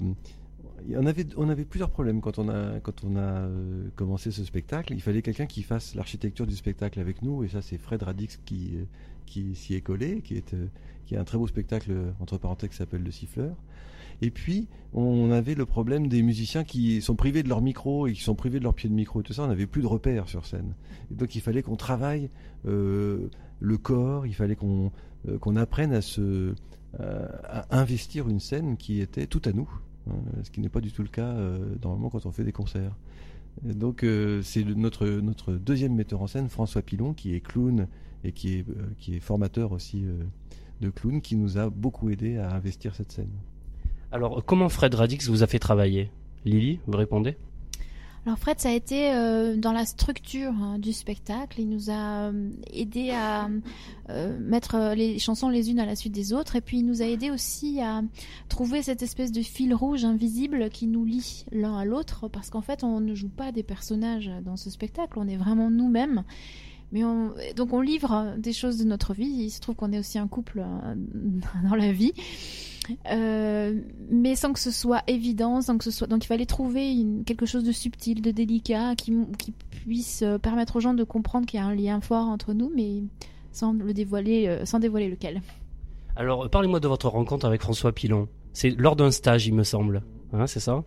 [0.95, 4.93] on avait, plusieurs problèmes quand on a, euh, commencé ce spectacle.
[4.93, 8.39] Il fallait quelqu'un qui fasse l'architecture du spectacle avec nous, et ça c'est Fred Radix
[8.43, 8.73] qui,
[9.27, 10.65] qui s'y est collé, qui est, euh,
[11.05, 13.55] qui a un très beau spectacle entre parenthèses qui s'appelle Le Siffleur.
[14.21, 18.13] Et puis, on avait le problème des musiciens qui sont privés de leur micro et
[18.13, 19.43] qui sont privés de leur pied de micro et tout ça.
[19.43, 20.75] On n'avait plus de repères sur scène.
[21.09, 22.29] Donc, il fallait qu'on travaille
[22.67, 24.91] euh, le corps, il fallait qu'on
[25.27, 26.53] euh, apprenne à se
[26.99, 29.69] à investir une scène qui était tout à nous,
[30.09, 32.51] hein, ce qui n'est pas du tout le cas euh, normalement quand on fait des
[32.51, 32.95] concerts.
[33.63, 37.87] Donc, euh, c'est notre deuxième metteur en scène, François Pilon, qui est clown
[38.23, 40.05] et qui est euh, qui est formateur aussi
[40.79, 43.31] de clown, qui nous a beaucoup aidé à investir cette scène.
[44.11, 46.11] Alors, comment Fred Radix vous a fait travailler?
[46.45, 47.37] Lily, vous répondez?
[48.23, 51.59] Alors Fred, ça a été euh, dans la structure hein, du spectacle.
[51.59, 53.49] Il nous a euh, aidé à
[54.11, 57.01] euh, mettre les chansons les unes à la suite des autres, et puis il nous
[57.01, 58.03] a aidé aussi à
[58.47, 62.61] trouver cette espèce de fil rouge invisible qui nous lie l'un à l'autre, parce qu'en
[62.61, 66.23] fait, on ne joue pas des personnages dans ce spectacle, on est vraiment nous-mêmes.
[66.93, 69.29] Donc on livre des choses de notre vie.
[69.29, 70.63] Il se trouve qu'on est aussi un couple
[71.69, 72.13] dans la vie.
[73.11, 73.79] Euh,
[74.09, 76.07] mais sans que ce soit évident, sans que ce soit.
[76.07, 80.77] Donc il fallait trouver quelque chose de subtil, de délicat, qui, qui puisse euh, permettre
[80.77, 83.03] aux gens de comprendre qu'il y a un lien fort entre nous, mais
[83.51, 85.41] sans le dévoiler, euh, sans dévoiler lequel.
[86.15, 88.27] Alors parlez-moi de votre rencontre avec François Pilon.
[88.53, 90.03] C'est lors d'un stage, il me semble.
[90.33, 90.83] Hein, c'est ça?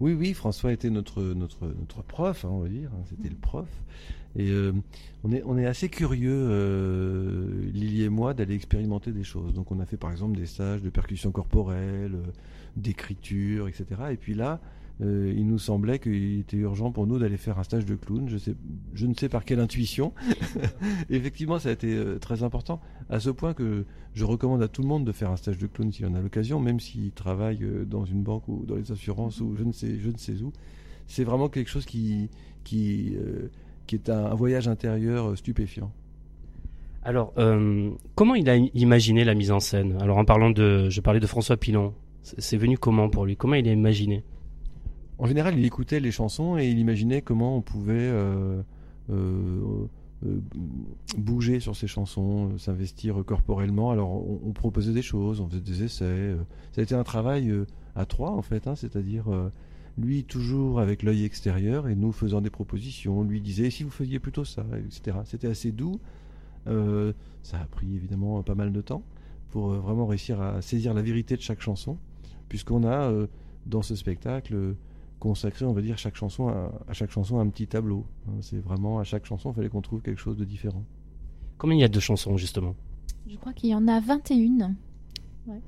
[0.00, 0.34] Oui, oui.
[0.34, 2.90] François était notre notre notre prof, hein, on va dire.
[2.94, 3.68] Hein, c'était le prof.
[4.36, 4.72] Et euh,
[5.24, 9.54] on, est, on est assez curieux, euh, Lily et moi, d'aller expérimenter des choses.
[9.54, 12.32] Donc on a fait par exemple des stages de percussion corporelle, euh,
[12.76, 13.86] d'écriture, etc.
[14.10, 14.60] Et puis là,
[15.02, 18.28] euh, il nous semblait qu'il était urgent pour nous d'aller faire un stage de clown.
[18.28, 18.54] Je, sais,
[18.94, 20.12] je ne sais par quelle intuition.
[21.10, 22.80] Effectivement, ça a été euh, très important,
[23.10, 23.84] à ce point que
[24.14, 26.20] je recommande à tout le monde de faire un stage de clown s'il en a
[26.20, 29.72] l'occasion, même s'il travaille euh, dans une banque ou dans les assurances ou je ne
[29.72, 30.52] sais, je ne sais où.
[31.06, 32.30] C'est vraiment quelque chose qui...
[32.72, 35.92] est un, voyage intérieur stupéfiant.
[37.04, 37.32] Alors,
[38.16, 39.96] comment il a imaginé la mise en scène?
[40.00, 41.94] Alors, en parlant de, je parlais de François Pilon.
[42.24, 43.36] C'est venu comment pour lui?
[43.36, 44.24] Comment il a imaginé?
[45.18, 48.62] En général, il écoutait les chansons et il imaginait comment on pouvait euh,
[51.16, 53.90] bouger sur ces chansons, s'investir corporellement.
[53.90, 56.36] Alors, on, proposait des choses, on faisait des essais.
[56.72, 57.52] ça a été un travail
[57.94, 59.26] à trois en fait, hein, c'est-à-dire
[59.98, 64.18] lui toujours avec l'œil extérieur et nous faisant des propositions, lui disait si vous faisiez
[64.18, 65.18] plutôt ça, etc.
[65.24, 65.98] C'était assez doux.
[66.66, 67.12] Euh,
[67.42, 69.02] ça a pris évidemment pas mal de temps
[69.50, 71.96] pour euh, vraiment réussir à saisir la vérité de chaque chanson,
[72.48, 73.26] puisqu'on a euh,
[73.66, 74.74] dans ce spectacle
[75.18, 78.04] consacré, on va dire, chaque chanson à, chaque chanson un petit tableau.
[78.28, 78.32] Hein.
[78.40, 80.84] C'est vraiment à chaque chanson, il fallait qu'on trouve quelque chose de différent.
[81.58, 82.74] Combien il y a de chansons justement?
[83.28, 84.74] Je crois qu'il y en a 21.
[85.46, 85.60] Ouais,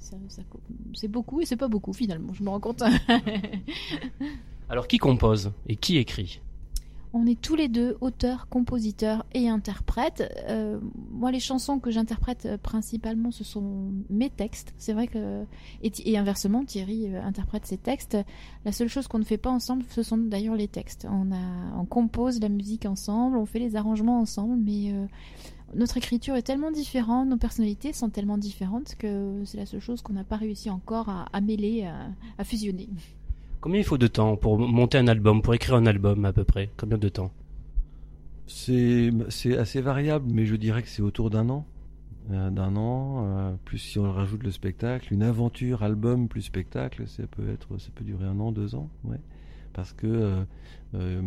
[0.92, 2.82] c'est beaucoup et c'est pas beaucoup finalement, je me rends compte.
[4.68, 6.40] Alors qui compose et qui écrit?
[7.12, 10.32] On est tous les deux auteurs, compositeurs et interprètes.
[10.48, 10.78] Euh,
[11.10, 14.74] moi, les chansons que j'interprète euh, principalement, ce sont mes textes.
[14.76, 15.44] C'est vrai que
[15.82, 18.16] et, inversement, Thierry euh, interprète ses textes.
[18.64, 21.06] La seule chose qu'on ne fait pas ensemble, ce sont d'ailleurs les textes.
[21.10, 24.92] On compose la musique ensemble, on fait les arrangements ensemble, mais
[25.74, 30.02] notre écriture est tellement différente, nos personnalités sont tellement différentes que c'est la seule chose
[30.02, 31.88] qu'on n'a pas réussi encore à, mêler,
[32.38, 32.88] à, fusionner.
[33.60, 36.44] Combien il faut de temps pour monter un album, pour écrire un album à peu
[36.44, 36.70] près?
[36.76, 37.32] Combien de temps?
[38.46, 39.12] C'est
[39.58, 41.66] assez variable, mais je dirais que c'est autour d'un an.
[42.30, 47.08] Euh, d'un an, euh, plus si on rajoute le spectacle, une aventure, album plus spectacle,
[47.08, 49.20] ça peut être, ça peut durer un an, deux ans, ouais,
[49.72, 50.44] parce que
[50.94, 51.22] euh,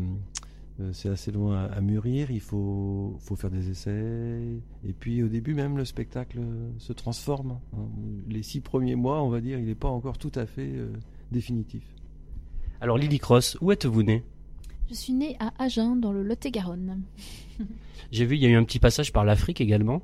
[0.91, 5.55] c'est assez loin à, mûrir, il faut, faut faire des essais, et puis au début
[5.55, 6.39] même le spectacle
[6.77, 7.57] se transforme.
[7.73, 7.87] Hein.
[8.29, 10.71] Les six premiers mois, on va dire, il n'est pas encore tout à fait
[11.31, 11.83] définitif.
[12.81, 14.23] Alors Lily Cross, où êtes-vous née?
[14.89, 17.03] Je suis née à Agen, dans le Lot-et-Garonne.
[18.11, 20.01] J'ai vu, il y a eu un petit passage par l'Afrique également.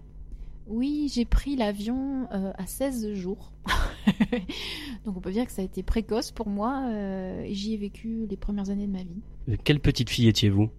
[0.68, 3.52] Oui, j'ai pris l'avion euh, à 16 jours.
[5.06, 7.78] Donc on peut dire que ça a été précoce pour moi euh, et j'y ai
[7.78, 9.22] vécu les premières années de ma vie.
[9.50, 10.70] Euh, quelle petite fille étiez-vous?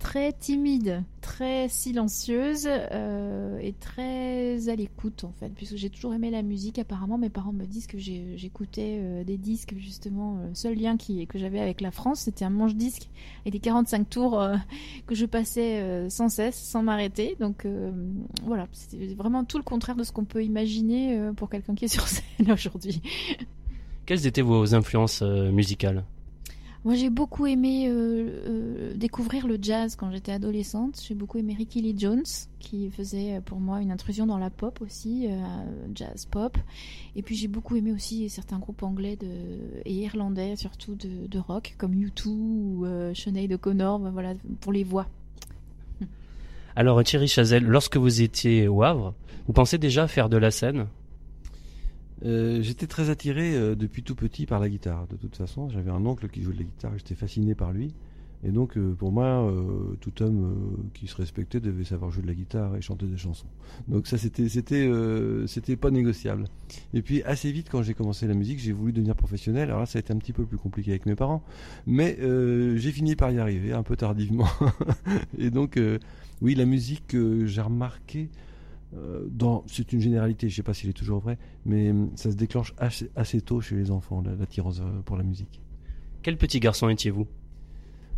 [0.00, 6.30] Très timide, très silencieuse euh, et très à l'écoute en fait, puisque j'ai toujours aimé
[6.30, 6.78] la musique.
[6.78, 10.38] Apparemment, mes parents me disent que j'écoutais euh, des disques justement.
[10.48, 13.08] Le seul lien qui, que j'avais avec la France, c'était un manche-disque
[13.44, 14.56] et des 45 tours euh,
[15.06, 17.36] que je passais sans cesse, sans m'arrêter.
[17.38, 17.66] Donc
[18.44, 21.88] voilà, c'était vraiment tout le contraire de ce qu'on peut imaginer pour quelqu'un qui est
[21.88, 23.02] sur scène aujourd'hui.
[24.06, 26.04] Quelles étaient vos influences musicales?
[26.82, 30.98] Moi, j'ai beaucoup aimé euh, euh, découvrir le jazz quand j'étais adolescente.
[31.06, 32.24] J'ai beaucoup aimé Ricky Lee Jones,
[32.58, 35.28] qui faisait euh, pour moi une intrusion dans la pop aussi,
[35.94, 36.56] jazz pop.
[37.16, 39.18] Et puis j'ai beaucoup aimé aussi certains groupes anglais
[39.84, 44.84] et irlandais, surtout de, de rock, comme U2 ou Sinead O'Connor, ben voilà, pour les
[44.84, 45.06] voix.
[46.76, 49.14] Alors Thierry Chazelle, lorsque vous étiez au Havre,
[49.46, 50.86] vous pensez déjà faire de la scène?
[52.24, 55.06] Euh, j'étais très attiré euh, depuis tout petit par la guitare.
[55.08, 57.94] De toute façon, j'avais un oncle qui jouait de la guitare, j'étais fasciné par lui.
[58.42, 59.52] Et donc, euh, pour moi,
[60.00, 63.48] tout homme qui se respectait devait savoir jouer de la guitare et chanter des chansons.
[63.86, 64.90] Donc ça, c'était, c'était,
[65.46, 66.44] c'était pas négociable.
[66.94, 69.68] Et puis assez vite, quand j'ai commencé la musique, j'ai voulu devenir professionnel.
[69.68, 71.42] Alors là, ça a été un petit peu plus compliqué avec mes parents,
[71.86, 72.16] mais
[72.76, 74.48] j'ai fini par y arriver, un peu tardivement.
[75.38, 75.78] et donc,
[76.40, 77.14] oui, la musique,
[77.44, 78.30] j'ai remarqué
[78.96, 79.28] euh,
[79.66, 82.36] c'est une généralité, je ne sais pas s'il est toujours vrai, mais hum, ça se
[82.36, 85.60] déclenche assez, tôt chez les enfants, l'attirance euh, pour la musique.
[86.22, 87.26] Quel petit garçon étiez-vous?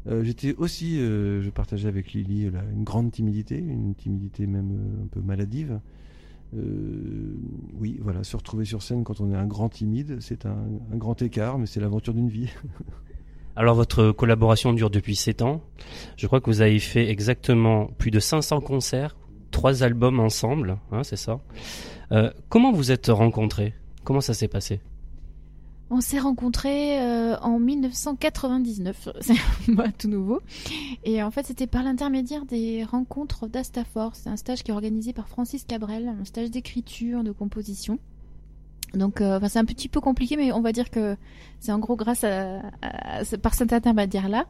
[0.09, 5.21] Euh, J'étais aussi, je partageais avec Lily une grande timidité, une timidité même un peu
[5.21, 5.79] maladive.
[6.55, 10.57] oui, voilà, se retrouver sur scène quand on est un grand timide, c'est un,
[10.93, 12.51] un grand écart, mais c'est l'aventure d'une vie.
[13.55, 15.63] Alors votre collaboration dure depuis 7 ans.
[16.17, 19.15] Je crois que vous avez fait exactement plus de 500 concerts
[19.53, 21.39] trois albums ensemble, hein, c'est ça.
[22.11, 23.75] Euh, comment vous êtes rencontrés?
[24.03, 24.81] Comment ça s'est passé?
[25.95, 29.35] On s'est rencontrés euh, en 1999, c'est
[29.99, 30.41] tout nouveau.
[31.05, 34.17] Et en fait, c'était par l'intermédiaire des rencontres d'Astafor.
[34.17, 37.99] C'est un stage qui est organisé par Francis Cabrel, un stage d'écriture, de composition.
[38.95, 41.17] Donc, euh, c'est un petit peu compliqué, mais on va dire que
[41.61, 42.61] c'est en gros grâce à,
[43.43, 44.47] par cet intermédiaire-là.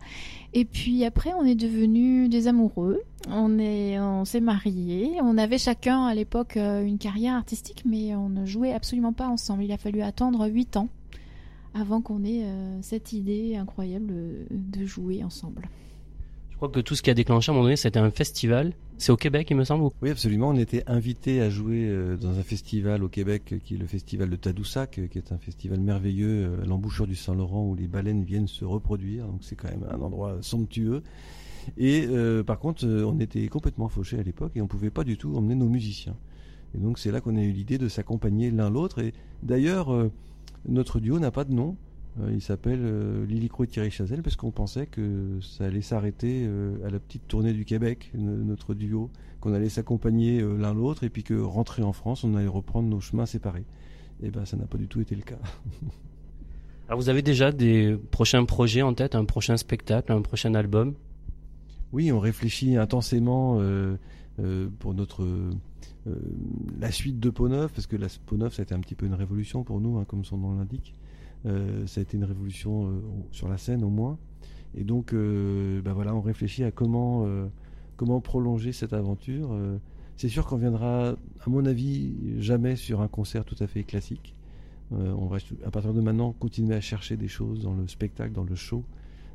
[0.52, 3.00] Et puis après, on est devenus des amoureux.
[3.28, 5.18] On est, on s'est mariés.
[5.22, 9.28] On avait chacun à l'époque euh, une carrière artistique, mais on ne jouait absolument pas
[9.28, 9.64] ensemble.
[9.64, 10.88] Il a fallu attendre huit ans
[11.74, 14.12] avant qu'on ait euh, cette idée incroyable
[14.50, 15.68] de jouer ensemble
[16.68, 18.72] crois que tout ce qui a déclenché à un moment donné, c'était un festival.
[18.96, 20.50] C'est au Québec, il me semble Oui, absolument.
[20.50, 24.30] On était invité à jouer euh, dans un festival au Québec qui est le festival
[24.30, 28.22] de Tadoussac, qui est un festival merveilleux euh, à l'embouchure du Saint-Laurent où les baleines
[28.22, 29.26] viennent se reproduire.
[29.26, 31.02] Donc c'est quand même un endroit somptueux.
[31.78, 35.16] Et euh, par contre, on était complètement fauchés à l'époque et on pouvait pas du
[35.16, 36.14] tout emmener nos musiciens.
[36.76, 39.00] Et donc c'est là qu'on a eu l'idée de s'accompagner l'un l'autre.
[39.00, 39.92] Et d'ailleurs,
[40.68, 41.76] notre duo n'a pas de nom.
[42.20, 45.82] Euh, il s'appelle euh, Lily Croix et Thierry Chazelle parce qu'on pensait que ça allait
[45.82, 49.10] s'arrêter euh, à la petite tournée du Québec, notre duo,
[49.40, 53.00] qu'on allait s'accompagner l'un l'autre et puis que rentrer en France, on allait reprendre nos
[53.00, 53.64] chemins séparés.
[54.22, 55.38] Et ben ça n'a pas du tout été le cas.
[56.88, 60.94] Alors vous avez déjà des prochains projets en tête, un prochain spectacle, un prochain album?
[61.92, 63.60] Oui, on réfléchit intensément
[64.78, 65.26] pour notre
[66.80, 69.06] la suite de Peau parce que la Peau Neuf, ça a été un petit peu
[69.06, 70.94] une révolution pour nous, hein, comme son nom l'indique.
[71.46, 74.18] Euh, ça a été une révolution euh, sur la scène au moins.
[74.74, 77.26] Et donc, euh, bah voilà, on réfléchit à comment,
[77.96, 79.54] comment prolonger cette aventure.
[80.16, 84.34] c'est sûr qu'on viendra, à mon avis, jamais sur un concert tout à fait classique.
[84.90, 88.44] on va, à partir de maintenant, continuer à chercher des choses dans le spectacle, dans
[88.44, 88.82] le show,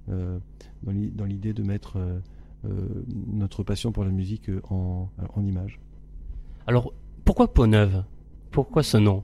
[0.08, 2.00] dans l'idée de mettre
[3.28, 5.80] notre passion pour la musique en, en image.
[6.66, 6.94] Alors,
[7.26, 8.04] pourquoi Peau Neuve
[8.50, 9.24] Pourquoi ce nom?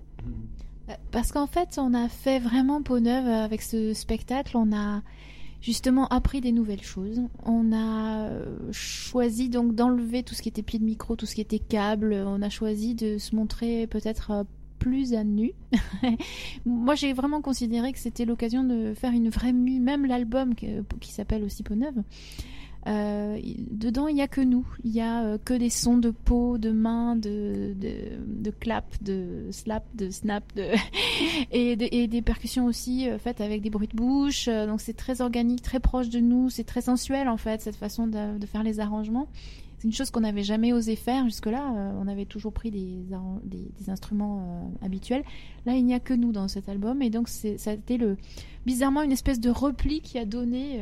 [1.11, 4.57] Parce qu'en fait, on a fait vraiment peau neuve avec ce spectacle.
[4.57, 5.01] On a
[5.61, 7.21] justement appris des nouvelles choses.
[7.45, 11.35] On a euh, choisi donc d'enlever tout ce qui était pied de micro, tout ce
[11.35, 12.13] qui était câble.
[12.25, 14.43] On a choisi de se montrer peut-être euh,
[14.77, 15.53] plus à nu.
[16.65, 21.11] Moi, j'ai vraiment considéré que c'était l'occasion de faire une vraie mue, même l'album qui
[21.11, 22.03] s'appelle aussi Peau Neuve.
[22.87, 23.39] Euh,
[23.71, 24.67] dedans, il n'y a que nous.
[24.83, 27.93] Il n'y a euh, que des sons de peau, de mains, de, de,
[28.25, 30.67] de clap, de slap, de snap, de
[31.51, 34.47] et, de, et des percussions aussi euh, faites avec des bruits de bouche.
[34.47, 36.49] Donc c'est très organique, très proche de nous.
[36.49, 39.27] C'est très sensuel en fait, cette façon de, faire les arrangements.
[39.77, 41.93] C'est une chose qu'on n'avait jamais osé faire jusque-là.
[41.99, 43.05] On avait toujours pris des,
[43.43, 45.23] des, des instruments habituels.
[45.65, 47.01] Là, il n'y a que nous dans cet album.
[47.01, 48.15] Et donc, ça a été le,
[48.65, 50.81] bizarrement une espèce de repli qui a donné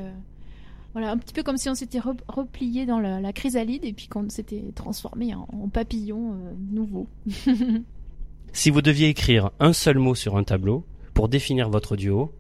[0.93, 4.07] voilà, un petit peu comme si on s'était replié dans la, la, chrysalide et puis
[4.07, 7.07] qu'on s'était transformé en, en papillon euh, nouveau.
[8.53, 12.33] si vous deviez écrire un seul mot sur un tableau pour définir votre duo,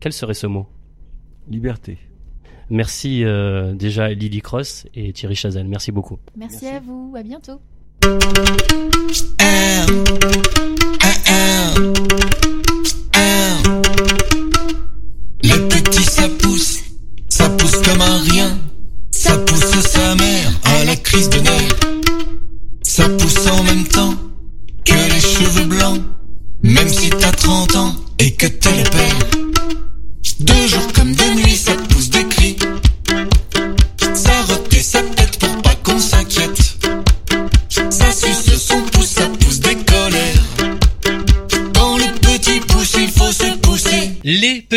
[0.00, 0.66] quel serait ce mot?
[1.48, 1.98] Liberté.
[2.70, 5.66] Merci euh, déjà Lily Cross et Thierry Chazelle.
[5.66, 6.18] Merci beaucoup.
[6.36, 6.76] Merci, Merci.
[6.76, 7.12] à vous.
[7.16, 7.60] À bientôt.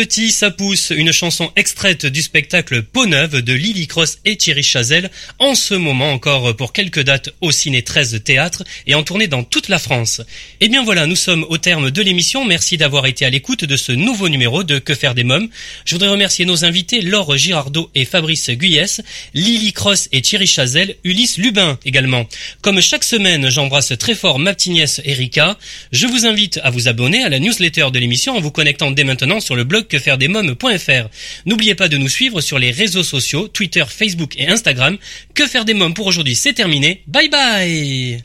[0.04, 4.36] Les petits ça pousse, une chanson extraite du spectacle Peau Neuve de Lily Cross et
[4.36, 9.02] Thierry Chazelle, en ce moment encore pour quelques dates au Ciné 13 Théâtre et en
[9.02, 10.20] tournée dans toute la France.
[10.60, 13.76] Et bien voilà, nous sommes au terme de l'émission, merci d'avoir été à l'écoute de
[13.78, 15.48] ce nouveau numéro de Que faire des mômes.
[15.86, 19.00] Je voudrais remercier nos invités Laure Girardot et Fabrice Guyès,
[19.32, 22.28] Lily Cross et Thierry Chazelle, Ulysse Lubin également.
[22.60, 25.56] Comme chaque semaine, j'embrasse très fort ma petite nièce Erika.
[25.92, 29.04] Je vous invite à vous abonner à la newsletter de l'émission en vous connectant dès
[29.04, 31.08] maintenant sur le blog quefairedesmoms.fr.
[31.46, 34.96] N'oubliez pas de nous suivre sur les réseaux sociaux, Twitter, Facebook et Instagram.
[35.34, 37.02] Que faire des mômes pour aujourd'hui, c'est terminé.
[37.06, 38.22] Bye bye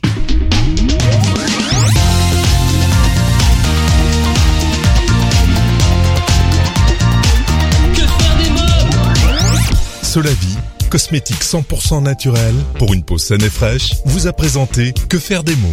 [10.02, 10.56] Solavi,
[10.90, 15.54] cosmétique 100% naturel pour une peau saine et fraîche, vous a présenté Que faire des
[15.54, 15.72] mômes.